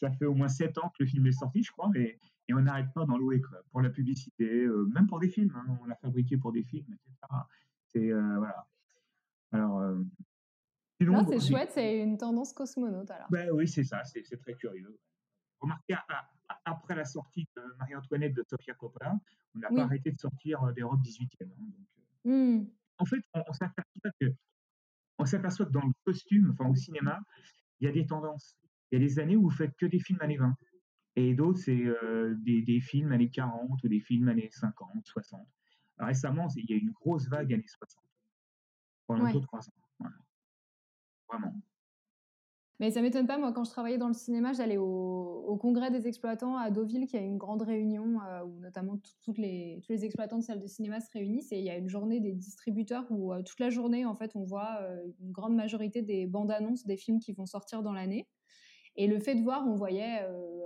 ça 0.00 0.10
fait 0.12 0.24
au 0.24 0.34
moins 0.34 0.48
7 0.48 0.76
ans 0.78 0.88
que 0.90 1.04
le 1.04 1.06
film 1.06 1.26
est 1.26 1.32
sorti, 1.32 1.62
je 1.62 1.70
crois, 1.70 1.90
et, 1.94 2.18
et 2.48 2.54
on 2.54 2.60
n'arrête 2.60 2.92
pas 2.94 3.04
d'en 3.04 3.16
louer 3.16 3.40
quoi, 3.40 3.62
pour 3.70 3.80
la 3.80 3.90
publicité, 3.90 4.64
euh, 4.64 4.86
même 4.86 5.06
pour 5.06 5.20
des 5.20 5.28
films. 5.28 5.54
Hein, 5.54 5.78
on 5.82 5.86
l'a 5.86 5.96
fabriqué 5.96 6.36
pour 6.36 6.52
des 6.52 6.64
films, 6.64 6.86
etc. 6.92 7.16
C'est 7.86 8.10
euh, 8.12 8.38
voilà. 8.38 8.66
Alors. 9.52 9.80
non, 11.00 11.26
c'est 11.28 11.40
chouette, 11.40 11.70
c'est 11.72 12.00
une 12.00 12.18
tendance 12.18 12.52
cosmonaute 12.52 13.10
alors. 13.10 13.28
Ben 13.30 13.50
oui, 13.52 13.68
c'est 13.68 13.84
ça, 13.84 14.02
c'est 14.04 14.22
très 14.40 14.54
curieux. 14.54 14.98
Remarquez, 15.60 15.96
après 16.64 16.94
la 16.94 17.04
sortie 17.04 17.48
de 17.56 17.62
Marie-Antoinette 17.78 18.34
de 18.34 18.44
Sofia 18.48 18.74
Coppola, 18.74 19.16
on 19.54 19.58
n'a 19.58 19.68
pas 19.68 19.82
arrêté 19.82 20.10
de 20.10 20.18
sortir 20.18 20.72
des 20.72 20.82
robes 20.82 21.02
18e. 21.02 21.26
Hein, 21.42 21.46
donc, 21.58 21.86
mmh 22.24 22.66
en 22.98 23.04
fait, 23.04 23.22
on, 23.34 23.52
s'aperçoit 25.24 25.66
que, 25.66 25.70
dans 25.70 25.86
le 25.86 25.92
costume, 26.04 26.50
enfin 26.52 26.68
au 26.68 26.74
cinéma, 26.74 27.20
il 27.80 27.86
y 27.86 27.88
a 27.88 27.92
des 27.92 28.06
tendances. 28.06 28.56
Il 28.90 29.00
y 29.00 29.04
a 29.04 29.06
des 29.06 29.18
années 29.18 29.36
où 29.36 29.42
vous 29.42 29.50
faites 29.50 29.74
que 29.76 29.86
des 29.86 30.00
films 30.00 30.20
années 30.20 30.38
20. 30.38 30.54
Et 31.16 31.34
d'autres, 31.34 31.58
c'est 31.58 31.84
euh, 31.84 32.34
des, 32.38 32.80
films 32.80 33.12
années 33.12 33.30
40 33.30 33.82
ou 33.82 33.88
des 33.88 34.00
films 34.00 34.28
années 34.28 34.50
50, 34.52 35.04
60. 35.04 35.46
récemment, 35.98 36.48
il 36.56 36.70
y 36.70 36.74
a 36.74 36.76
eu 36.76 36.80
une 36.80 36.92
grosse 36.92 37.28
vague 37.28 37.52
années 37.52 37.66
60. 37.66 38.04
Pendant 39.06 39.32
deux, 39.32 39.40
trois 39.40 39.60
ans. 39.60 39.72
Vraiment. 41.28 41.60
Mais 42.80 42.92
ça 42.92 43.02
m'étonne 43.02 43.26
pas, 43.26 43.38
moi, 43.38 43.52
quand 43.52 43.64
je 43.64 43.70
travaillais 43.70 43.98
dans 43.98 44.08
le 44.08 44.14
cinéma, 44.14 44.52
j'allais 44.52 44.76
au, 44.76 45.58
congrès 45.60 45.90
des 45.90 46.06
exploitants 46.06 46.56
à 46.56 46.70
Deauville, 46.70 47.06
qui 47.06 47.16
a 47.16 47.20
une 47.20 47.36
grande 47.36 47.62
réunion 47.62 48.20
euh, 48.20 48.44
où 48.44 48.60
notamment 48.60 49.00
toutes 49.24 49.38
les, 49.38 49.80
tous 49.84 49.92
les 49.92 50.04
exploitants 50.04 50.38
de 50.38 50.44
salles 50.44 50.60
de 50.60 50.66
cinéma 50.68 51.00
se 51.00 51.10
réunissent. 51.12 51.50
Et 51.50 51.58
il 51.58 51.64
y 51.64 51.70
a 51.70 51.76
une 51.76 51.88
journée 51.88 52.20
des 52.20 52.32
distributeurs 52.32 53.04
où 53.10 53.32
euh, 53.32 53.42
toute 53.42 53.58
la 53.58 53.70
journée, 53.70 54.04
en 54.04 54.14
fait, 54.14 54.36
on 54.36 54.44
voit 54.44 54.78
euh, 54.82 54.96
une 55.20 55.32
grande 55.32 55.56
majorité 55.56 56.02
des 56.02 56.26
bandes 56.26 56.52
annonces 56.52 56.86
des 56.86 56.96
films 56.96 57.18
qui 57.18 57.32
vont 57.32 57.46
sortir 57.46 57.82
dans 57.82 57.92
l'année. 57.92 58.28
Et 58.94 59.08
le 59.08 59.18
fait 59.18 59.34
de 59.34 59.42
voir, 59.42 59.66
on 59.66 59.74
voyait 59.74 60.18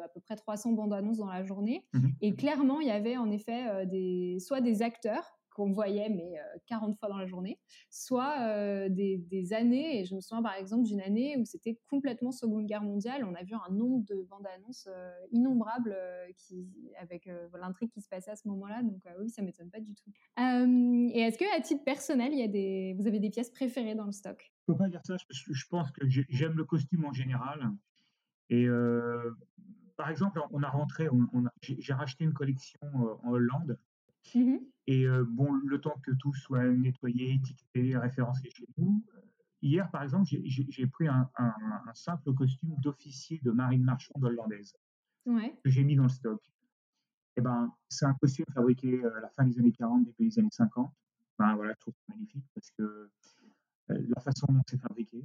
à 0.03 0.09
peu 0.09 0.21
près 0.21 0.37
300 0.37 0.73
bandes 0.73 0.95
annonces 0.95 1.19
dans 1.19 1.27
la 1.27 1.45
journée. 1.45 1.87
Mmh 1.93 2.09
et 2.23 2.35
clairement, 2.35 2.81
il 2.81 2.89
y 2.89 2.91
avait 2.91 3.19
en 3.19 3.31
effet 3.31 3.85
des, 3.87 4.39
soit 4.39 4.63
des 4.63 4.81
acteurs 4.81 5.39
qu'on 5.53 5.71
voyait 5.73 6.09
mais 6.09 6.35
40 6.67 6.97
fois 6.99 7.09
dans 7.09 7.17
la 7.17 7.27
journée, 7.27 7.59
soit 7.91 8.89
des, 8.89 9.53
années, 9.53 10.01
et 10.01 10.05
je 10.05 10.15
me 10.15 10.21
souviens 10.21 10.43
par 10.43 10.55
exemple 10.55 10.85
d'une 10.85 11.01
année 11.01 11.37
où 11.37 11.45
c'était 11.45 11.79
complètement 11.89 12.33
Seconde 12.33 12.67
Guerre 12.67 12.83
mondiale, 12.83 13.25
on 13.25 13.35
a 13.35 13.43
vu 13.43 13.55
un 13.55 13.73
nombre 13.73 14.05
de 14.07 14.23
bandes 14.23 14.47
annonces 14.57 14.89
innombrables 15.31 15.97
qui, 16.37 16.69
avec 16.99 17.29
l'intrigue 17.59 17.91
qui 17.91 18.01
se 18.01 18.09
passait 18.09 18.31
à 18.31 18.37
ce 18.37 18.49
moment-là, 18.49 18.83
donc 18.83 19.03
oui, 19.19 19.31
ça 19.31 19.43
m'étonne 19.43 19.71
pas 19.71 19.81
du 19.81 19.95
tout. 19.95 20.11
et 20.39 21.21
est-ce 21.21 21.39
que 21.39 21.57
à 21.57 21.61
titre 21.61 21.85
personnel, 21.85 22.33
y 22.35 22.43
a 22.43 22.49
des, 22.49 22.95
vous 22.99 23.07
avez 23.07 23.21
des 23.21 23.31
pièces 23.31 23.51
préférées 23.51 23.95
dans 23.95 24.07
le 24.07 24.13
stock? 24.13 24.53
Je 24.61 24.73
peux 24.73 24.79
pas 24.79 24.89
dire 24.89 25.01
ça, 25.05 25.17
je 25.29 25.67
pense 25.69 25.91
que 25.91 26.07
j'aime 26.09 26.57
le 26.57 26.65
costume 26.65 27.05
en 27.05 27.13
général, 27.13 27.71
et 28.49 28.67
par 29.97 30.11
exemple, 30.11 30.41
on 30.51 30.63
a 30.63 30.69
rentré, 30.69 31.09
j'ai 31.63 31.93
racheté 31.93 32.25
une 32.25 32.33
collection 32.33 32.81
en 33.23 33.31
Hollande, 33.31 33.79
Mmh 34.35 34.57
et 34.89 35.07
bon, 35.29 35.53
le 35.65 35.81
temps 35.81 35.97
que 36.03 36.11
tout 36.11 36.35
soit 36.35 36.65
nettoyé, 36.65 37.35
étiqueté, 37.35 37.97
référencé 37.97 38.51
chez 38.51 38.67
nous, 38.77 39.01
hier, 39.61 39.89
par 39.93 40.03
exemple, 40.03 40.29
j'ai 40.29 40.87
pris 40.89 41.07
un, 41.07 41.31
simple 41.95 42.35
costume 42.35 42.75
d'officier 42.79 43.41
de 43.45 43.53
marine 43.53 43.85
marchande 43.85 44.25
hollandaise 44.25 44.75
que 45.25 45.71
j'ai 45.71 45.85
mis 45.85 45.95
dans 45.95 46.03
le 46.05 46.09
stock. 46.09 46.41
Et 47.35 47.41
eh 47.41 47.41
ben, 47.41 47.73
c'est 47.89 48.05
un 48.05 48.15
costume 48.15 48.45
fabriqué 48.53 49.03
à 49.05 49.21
la 49.21 49.31
fin 49.31 49.45
des 49.45 49.59
années 49.59 49.73
40, 49.73 50.05
début 50.05 50.29
des 50.29 50.39
années 50.41 50.51
50. 50.51 50.93
Ben, 51.39 51.55
voilà, 51.55 51.73
je 51.75 51.79
trouve 51.79 51.95
ça 51.95 52.13
magnifique 52.13 52.45
parce 52.53 52.71
que 52.73 53.09
la 53.89 54.21
façon 54.21 54.47
dont 54.51 54.63
c'est 54.69 54.81
fabriqué, 54.81 55.25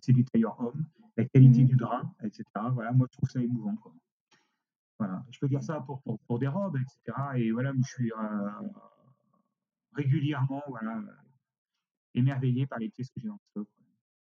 c'est 0.00 0.12
du 0.12 0.24
tailleur 0.24 0.60
homme, 0.60 0.84
la 1.16 1.24
qualité 1.24 1.64
mmh 1.64 1.66
du 1.66 1.76
drap, 1.76 2.04
etc. 2.22 2.44
Voilà, 2.72 2.92
moi, 2.92 3.06
je 3.10 3.16
trouve 3.16 3.30
ça 3.30 3.40
émouvant. 3.40 3.74
Quoi. 3.76 3.94
Je 5.30 5.38
peux 5.38 5.48
dire 5.48 5.62
ça 5.62 5.80
pour, 5.80 6.02
pour, 6.26 6.38
des 6.38 6.48
robes, 6.48 6.76
etc. 6.76 7.18
Et 7.36 7.52
voilà, 7.52 7.72
je 7.76 7.88
suis 7.88 8.12
euh, 8.12 8.50
régulièrement 9.94 10.62
voilà, 10.68 11.00
émerveillé 12.14 12.66
par 12.66 12.78
les 12.78 12.88
pièces 12.88 13.10
que 13.10 13.20
j'ai 13.20 13.28
dans 13.28 13.34
le 13.34 13.50
stock. 13.50 13.68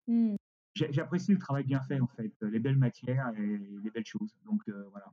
Mmh. 0.06 0.36
J'apprécie 0.74 1.32
le 1.32 1.38
travail 1.38 1.64
bien 1.64 1.80
fait, 1.82 2.00
en 2.00 2.08
fait, 2.08 2.32
les 2.42 2.58
belles 2.58 2.78
matières 2.78 3.32
et 3.38 3.58
les 3.58 3.90
belles 3.90 4.06
choses. 4.06 4.34
Donc, 4.44 4.60
euh, 4.68 4.88
voilà. 4.90 5.06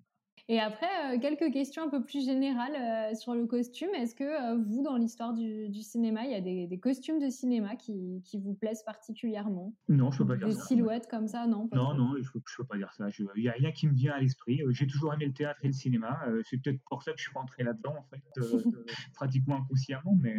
Et 0.51 0.59
après, 0.59 0.85
euh, 1.05 1.17
quelques 1.17 1.53
questions 1.53 1.81
un 1.81 1.89
peu 1.89 2.03
plus 2.03 2.25
générales 2.25 2.75
euh, 2.75 3.15
sur 3.15 3.33
le 3.33 3.45
costume. 3.45 3.87
Est-ce 3.95 4.13
que 4.13 4.25
euh, 4.25 4.61
vous, 4.61 4.83
dans 4.83 4.97
l'histoire 4.97 5.33
du, 5.33 5.71
cinéma, 5.81 6.25
il 6.25 6.31
y 6.31 6.35
a 6.35 6.41
des, 6.41 6.77
costumes 6.77 7.19
de 7.19 7.29
cinéma 7.29 7.77
qui, 7.77 8.21
vous 8.33 8.53
plaisent 8.53 8.83
particulièrement? 8.83 9.73
Non, 9.87 10.11
je 10.11 10.17
peux 10.17 10.27
pas 10.27 10.35
dire 10.35 10.51
ça. 10.51 10.59
Des 10.59 10.67
silhouettes 10.67 11.07
comme 11.09 11.29
ça, 11.29 11.47
non 11.47 11.69
Non, 11.71 11.93
non, 11.93 12.15
je 12.19 12.29
ne 12.35 12.41
peux 12.57 12.65
pas 12.65 12.75
dire 12.75 12.91
ça. 12.91 13.07
Il 13.17 13.41
n'y 13.41 13.47
a 13.47 13.53
rien 13.53 13.71
qui 13.71 13.87
me 13.87 13.93
vient 13.93 14.11
à 14.11 14.19
l'esprit. 14.19 14.61
J'ai 14.71 14.87
toujours 14.87 15.13
aimé 15.13 15.25
le 15.25 15.33
théâtre 15.33 15.61
et 15.63 15.67
le 15.67 15.73
cinéma. 15.73 16.19
C'est 16.43 16.61
peut-être 16.61 16.81
pour 16.89 17.01
ça 17.01 17.13
que 17.13 17.17
je 17.17 17.23
suis 17.23 17.33
rentré 17.33 17.63
là-dedans, 17.63 17.95
en 17.97 18.03
fait, 18.03 18.21
pratiquement 19.13 19.55
inconsciemment. 19.55 20.17
Mais, 20.19 20.35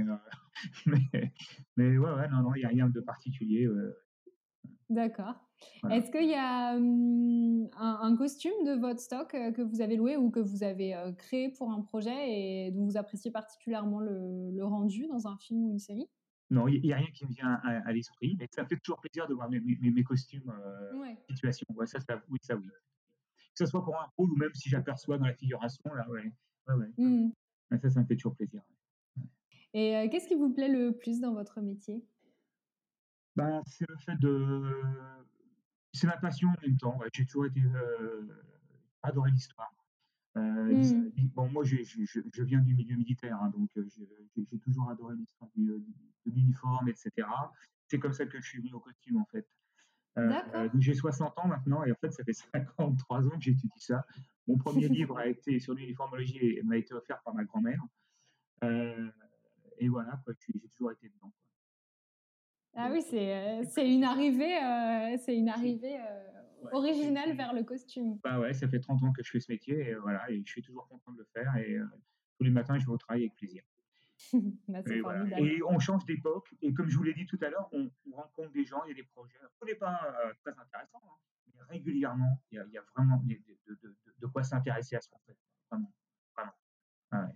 mais, 0.85 1.33
mais, 1.79 1.97
ouais, 1.97 2.13
ouais, 2.13 2.29
non, 2.29 2.43
non, 2.43 2.55
il 2.55 2.59
n'y 2.59 2.67
a 2.67 2.69
rien 2.69 2.91
de 2.91 3.01
particulier. 3.01 3.67
D'accord. 4.93 5.35
Est-ce 5.91 6.11
qu'il 6.11 6.29
y 6.29 6.35
a 6.35 6.77
hum, 6.77 7.69
un, 7.79 8.17
costume 8.17 8.65
de 8.67 8.79
votre 8.79 9.01
stock 9.01 9.35
euh, 9.35 9.53
que 9.53 9.63
vous 9.63 9.81
avez 9.81 9.97
loué 9.97 10.17
ou 10.17 10.31
que 10.31 10.41
vous 10.41 10.63
avez 10.63 10.95
euh, 10.95 11.13
créé 11.13 11.51
pour 11.51 11.71
un 11.71 11.81
projet 11.81 12.31
et 12.31 12.71
dont 12.73 12.85
vous 12.85 12.97
appréciez 12.97 13.31
particulièrement 13.31 14.01
le, 14.01 14.63
rendu 14.65 15.07
dans 15.07 15.27
un 15.27 15.37
film 15.39 15.65
ou 15.65 15.71
une 15.71 15.79
série? 15.79 16.09
Non, 16.51 16.69
il 16.69 16.83
n'y 16.83 16.93
a 16.93 16.97
rien 16.97 17.11
qui 17.15 17.25
me 17.25 17.33
vient 17.33 17.61
à, 17.65 17.93
l'esprit, 17.93 18.37
mais 18.39 18.47
ça 18.51 18.63
me 18.63 18.69
fait 18.69 18.77
toujours 18.77 19.01
plaisir 19.01 19.27
de 19.27 19.35
voir 19.35 19.49
mes, 19.49 19.61
mes, 19.61 20.05
costumes 20.05 20.51
euh, 20.51 21.15
situation. 21.31 21.67
ça, 21.87 21.99
oui, 22.29 22.39
ça 22.43 22.57
oui. 22.57 22.67
Que 22.67 23.65
ce 23.65 23.67
soit 23.67 23.83
pour 23.83 23.97
un 23.97 24.07
rôle 24.19 24.31
ou 24.31 24.37
même 24.37 24.53
si 24.53 24.69
j'aperçois 24.69 25.17
dans 25.17 25.27
la 25.27 25.35
figuration, 25.35 25.95
là, 25.95 26.07
ouais. 26.11 26.31
ouais, 26.69 26.91
mmh. 26.99 27.33
Ça, 27.81 27.89
ça 27.89 28.01
me 28.01 28.07
fait 28.07 28.17
toujours 28.17 28.35
plaisir. 28.35 28.63
Et 29.75 29.97
euh, 29.97 30.09
qu'est-ce 30.11 30.29
qui 30.29 30.35
vous 30.35 30.53
plaît 30.53 30.69
le 30.69 30.93
plus 30.93 31.21
dans 31.21 31.33
votre 31.33 31.61
métier? 31.63 32.05
Ben, 33.37 33.63
C'est 33.67 33.89
le 33.89 33.97
fait 33.97 34.17
de 34.17 34.63
c'est 35.93 36.07
ma 36.07 36.17
passion 36.17 36.49
en 36.49 36.67
même 36.67 36.77
temps. 36.77 36.99
J'ai 37.13 37.27
toujours 37.27 37.47
été 37.47 37.61
euh, 37.61 38.27
adoré 39.03 39.31
l'histoire. 39.31 39.73
Euh, 40.37 40.41
mmh. 40.41 41.13
Bon, 41.35 41.49
moi, 41.49 41.65
je, 41.65 41.77
je, 41.83 42.43
viens 42.43 42.61
du 42.61 42.75
milieu 42.75 42.97
militaire, 42.97 43.39
hein, 43.43 43.51
donc 43.51 43.69
euh, 43.77 43.87
j'ai 44.37 44.59
toujours 44.59 44.89
adoré 44.89 45.15
l'histoire 45.17 45.51
de 45.57 45.83
l'uniforme, 46.25 46.89
etc. 46.89 47.11
C'est 47.87 47.99
comme 47.99 48.15
ça 48.15 48.25
que 48.25 48.41
je 48.41 48.49
suis 48.49 48.59
venu 48.59 48.73
au 48.73 48.81
costume, 48.81 49.19
en 49.19 49.27
fait. 49.27 49.47
j'ai 50.79 50.95
60 50.95 51.39
ans 51.39 51.49
maintenant, 51.49 51.85
et 51.85 51.93
en 51.93 51.97
fait, 51.97 52.11
ça 52.11 52.25
fait 52.25 52.33
53 52.33 53.27
ans 53.27 53.31
que 53.37 53.43
j'étudie 53.43 53.69
ça. 53.77 54.07
Mon 54.47 54.57
premier 54.57 54.89
livre 54.89 55.19
a 55.19 55.27
été 55.27 55.61
sur 55.61 55.75
l'uniformologie 55.75 56.39
et 56.39 56.63
m'a 56.63 56.79
été 56.79 56.95
offert 56.95 57.21
par 57.23 57.35
ma 57.35 57.45
grand-mère. 57.45 57.83
et 58.63 59.89
voilà, 59.89 60.19
j'ai 60.47 60.59
toujours 60.71 60.93
été 60.93 61.11
dedans. 61.11 61.33
Ah 62.75 62.89
oui, 62.91 63.03
c'est 63.03 63.65
c'est 63.65 63.89
une 63.89 64.05
arrivée, 64.05 64.59
c'est 65.19 65.37
une 65.37 65.49
arrivée 65.49 65.99
originale 66.73 67.37
vers 67.37 67.53
le 67.53 67.65
costume. 67.65 68.19
Bah 68.23 68.41
ouais, 68.41 68.53
ça 68.55 68.69
fait 68.69 68.81
30 68.81 69.03
ans 69.03 69.13
que 69.13 69.23
je 69.23 69.31
fais 69.31 69.41
ce 69.41 69.51
métier 69.51 69.91
et 69.91 69.95
voilà, 69.95 70.31
et 70.31 70.43
je 70.45 70.51
suis 70.51 70.63
toujours 70.63 70.89
content 70.89 71.13
de 71.13 71.19
le 71.19 71.27
faire 71.35 71.55
et 71.57 71.77
tous 72.39 72.45
les 72.45 72.51
matins 72.51 72.79
je 72.79 72.87
vais 72.87 72.93
au 72.93 72.99
travail 72.99 73.23
avec 73.23 73.35
plaisir. 73.37 73.63
Bah, 74.69 74.81
et, 75.39 75.63
on 75.63 75.79
change 75.79 76.05
d'époque. 76.05 76.55
Et 76.63 76.73
comme 76.73 76.89
je 76.89 76.97
vous 76.97 77.03
l'ai 77.03 77.15
dit 77.15 77.27
tout 77.27 77.39
à 77.43 77.51
l'heure, 77.51 77.69
on, 77.73 77.91
rencontre 78.13 78.53
des 78.53 78.65
gens, 78.65 78.83
il 78.85 78.91
y 78.91 78.93
a 78.93 78.95
des 78.95 79.03
projets. 79.03 79.35
Ce 79.61 79.65
n'est 79.65 79.75
pas 79.75 80.01
euh, 80.05 80.33
très 80.45 80.53
intéressant, 80.59 81.01
hein, 81.05 81.17
mais 81.55 81.63
régulièrement, 81.69 82.41
il 82.51 82.57
y 82.57 82.79
a, 82.79 82.83
vraiment 82.95 83.23
de, 83.23 84.27
quoi 84.27 84.43
s'intéresser 84.43 84.97
à 84.97 85.01
ce 85.01 85.09
qu'on 85.09 85.19
fait. 85.27 85.37
Vraiment. 85.71 85.93
Ah 87.11 87.29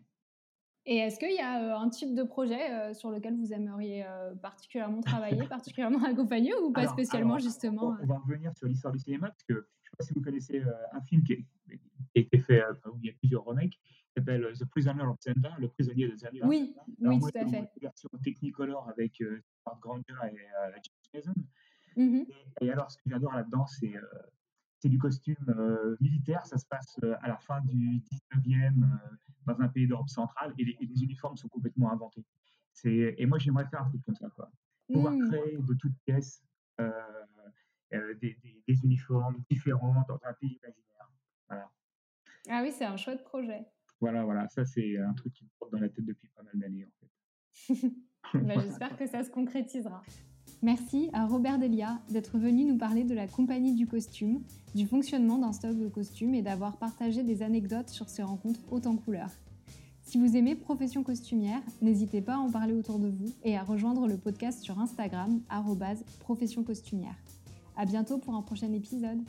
et 0.86 0.96
est-ce 0.98 1.18
qu'il 1.18 1.34
y 1.34 1.40
a 1.40 1.62
euh, 1.62 1.78
un 1.78 1.88
type 1.88 2.14
de 2.14 2.22
projet 2.22 2.70
euh, 2.70 2.94
sur 2.94 3.10
lequel 3.10 3.36
vous 3.36 3.52
aimeriez 3.52 4.04
particulièrement 4.42 5.00
travailler, 5.00 5.42
particulièrement 5.48 6.04
accompagner 6.04 6.54
ou 6.54 6.72
pas 6.72 6.86
spécialement 6.88 7.38
justement 7.38 7.96
on, 8.02 8.06
va 8.06 8.18
revenir 8.18 8.52
sur 8.56 8.68
l'histoire 8.68 8.92
du 8.92 8.98
cinéma 8.98 9.28
parce 9.28 9.44
que 9.44 9.54
je 9.54 9.58
ne 9.58 9.62
sais 9.62 9.96
pas 9.98 10.04
si 10.04 10.14
vous 10.14 10.22
connaissez 10.22 10.62
un 10.92 11.00
film 11.02 11.22
qui, 11.22 11.36
qui 11.36 12.16
a 12.16 12.20
été 12.20 12.38
fait, 12.38 12.62
où 12.86 12.98
il 13.02 13.06
y 13.06 13.10
a 13.10 13.14
plusieurs 13.20 13.44
remakes, 13.44 13.78
s'appelle 14.16 14.44
euh, 14.44 14.52
The 14.54 14.64
Prisoner 14.64 15.02
of 15.02 15.20
Zenda, 15.20 15.54
le 15.58 15.68
prisonnier 15.68 16.08
de 16.08 16.16
Zenda. 16.16 16.46
Oui, 16.46 16.74
oui, 17.00 17.18
tout 17.20 17.38
à 17.38 17.46
fait. 17.46 17.58
Une 17.58 17.82
version 17.82 18.08
Technicolor 18.22 18.88
avec 18.88 19.20
euh, 19.20 19.42
Mark 19.64 19.80
Granger 19.80 20.14
et 20.24 20.38
euh, 20.38 20.70
James 20.72 21.12
Mason. 21.14 21.34
Mmh 21.96 22.24
et, 22.60 22.70
alors, 22.70 22.90
ce 22.90 22.98
que 22.98 23.08
j'adore 23.08 23.32
là-dedans, 23.32 23.66
c'est 23.66 23.94
c'est 24.78 24.88
du 24.88 24.98
costume 24.98 25.96
militaire. 26.00 26.44
Ça 26.46 26.58
se 26.58 26.66
passe 26.66 26.98
à 27.20 27.28
la 27.28 27.36
fin 27.38 27.60
du 27.62 28.00
19e 28.34 28.88
dans 29.46 29.60
un 29.60 29.68
pays 29.68 29.86
d'Europe 29.86 30.08
centrale 30.08 30.52
et 30.58 30.64
les, 30.64 31.02
uniformes 31.02 31.36
sont 31.36 31.48
complètement 31.48 31.92
inventés. 31.92 32.24
Et 32.84 33.26
moi, 33.26 33.38
j'aimerais 33.38 33.66
faire 33.66 33.82
un 33.82 33.88
truc 33.88 34.02
comme 34.04 34.16
ça, 34.16 34.28
quoi. 34.30 34.50
Pouvoir 34.92 35.14
mmh. 35.14 35.30
créer 35.30 35.56
de 35.56 35.74
toutes 35.74 35.96
pièces 36.04 36.44
des, 36.78 38.14
des, 38.20 38.62
des, 38.68 38.84
uniformes 38.84 39.42
différents 39.50 40.04
dans 40.08 40.20
un 40.22 40.32
pays 40.34 40.58
imaginaire. 40.62 41.10
Voilà. 41.48 41.70
Ah 42.48 42.60
oui, 42.62 42.72
c'est 42.72 42.84
un 42.84 42.96
chouette 42.96 43.24
projet. 43.24 43.66
Voilà, 44.00 44.24
voilà, 44.24 44.48
ça 44.48 44.64
c'est 44.64 44.98
un 44.98 45.14
truc 45.14 45.32
qui 45.32 45.44
me 45.44 45.50
porte 45.58 45.72
dans 45.72 45.80
la 45.80 45.88
tête 45.88 46.04
depuis 46.04 46.28
pas 46.28 46.42
mal 46.42 46.58
d'années 46.58 46.84
en 46.84 46.90
fait. 47.00 47.88
Bah, 48.34 48.54
j'espère 48.60 48.96
que 48.96 49.06
ça 49.06 49.22
se 49.22 49.30
concrétisera. 49.30 50.02
Merci 50.62 51.10
à 51.12 51.26
Robert 51.26 51.58
Delia 51.58 52.00
d'être 52.10 52.38
venu 52.38 52.64
nous 52.64 52.78
parler 52.78 53.04
de 53.04 53.14
la 53.14 53.26
compagnie 53.26 53.74
du 53.74 53.86
costume, 53.86 54.40
du 54.74 54.86
fonctionnement 54.86 55.38
d'un 55.38 55.52
stock 55.52 55.76
de 55.76 55.88
costumes 55.88 56.34
et 56.34 56.42
d'avoir 56.42 56.76
partagé 56.76 57.22
des 57.22 57.42
anecdotes 57.42 57.90
sur 57.90 58.08
ces 58.08 58.22
rencontres 58.22 58.60
hautes 58.70 58.86
en 58.86 58.96
couleurs. 58.96 59.32
Si 60.02 60.18
vous 60.18 60.36
aimez 60.36 60.54
Profession 60.54 61.02
Costumière, 61.02 61.60
n'hésitez 61.82 62.20
pas 62.20 62.34
à 62.34 62.38
en 62.38 62.50
parler 62.50 62.72
autour 62.72 62.98
de 62.98 63.08
vous 63.08 63.32
et 63.44 63.56
à 63.56 63.64
rejoindre 63.64 64.06
le 64.06 64.16
podcast 64.16 64.62
sur 64.62 64.78
Instagram, 64.78 65.40
profession 66.20 66.62
costumière. 66.62 67.16
À 67.76 67.84
bientôt 67.84 68.16
pour 68.16 68.34
un 68.34 68.42
prochain 68.42 68.72
épisode. 68.72 69.20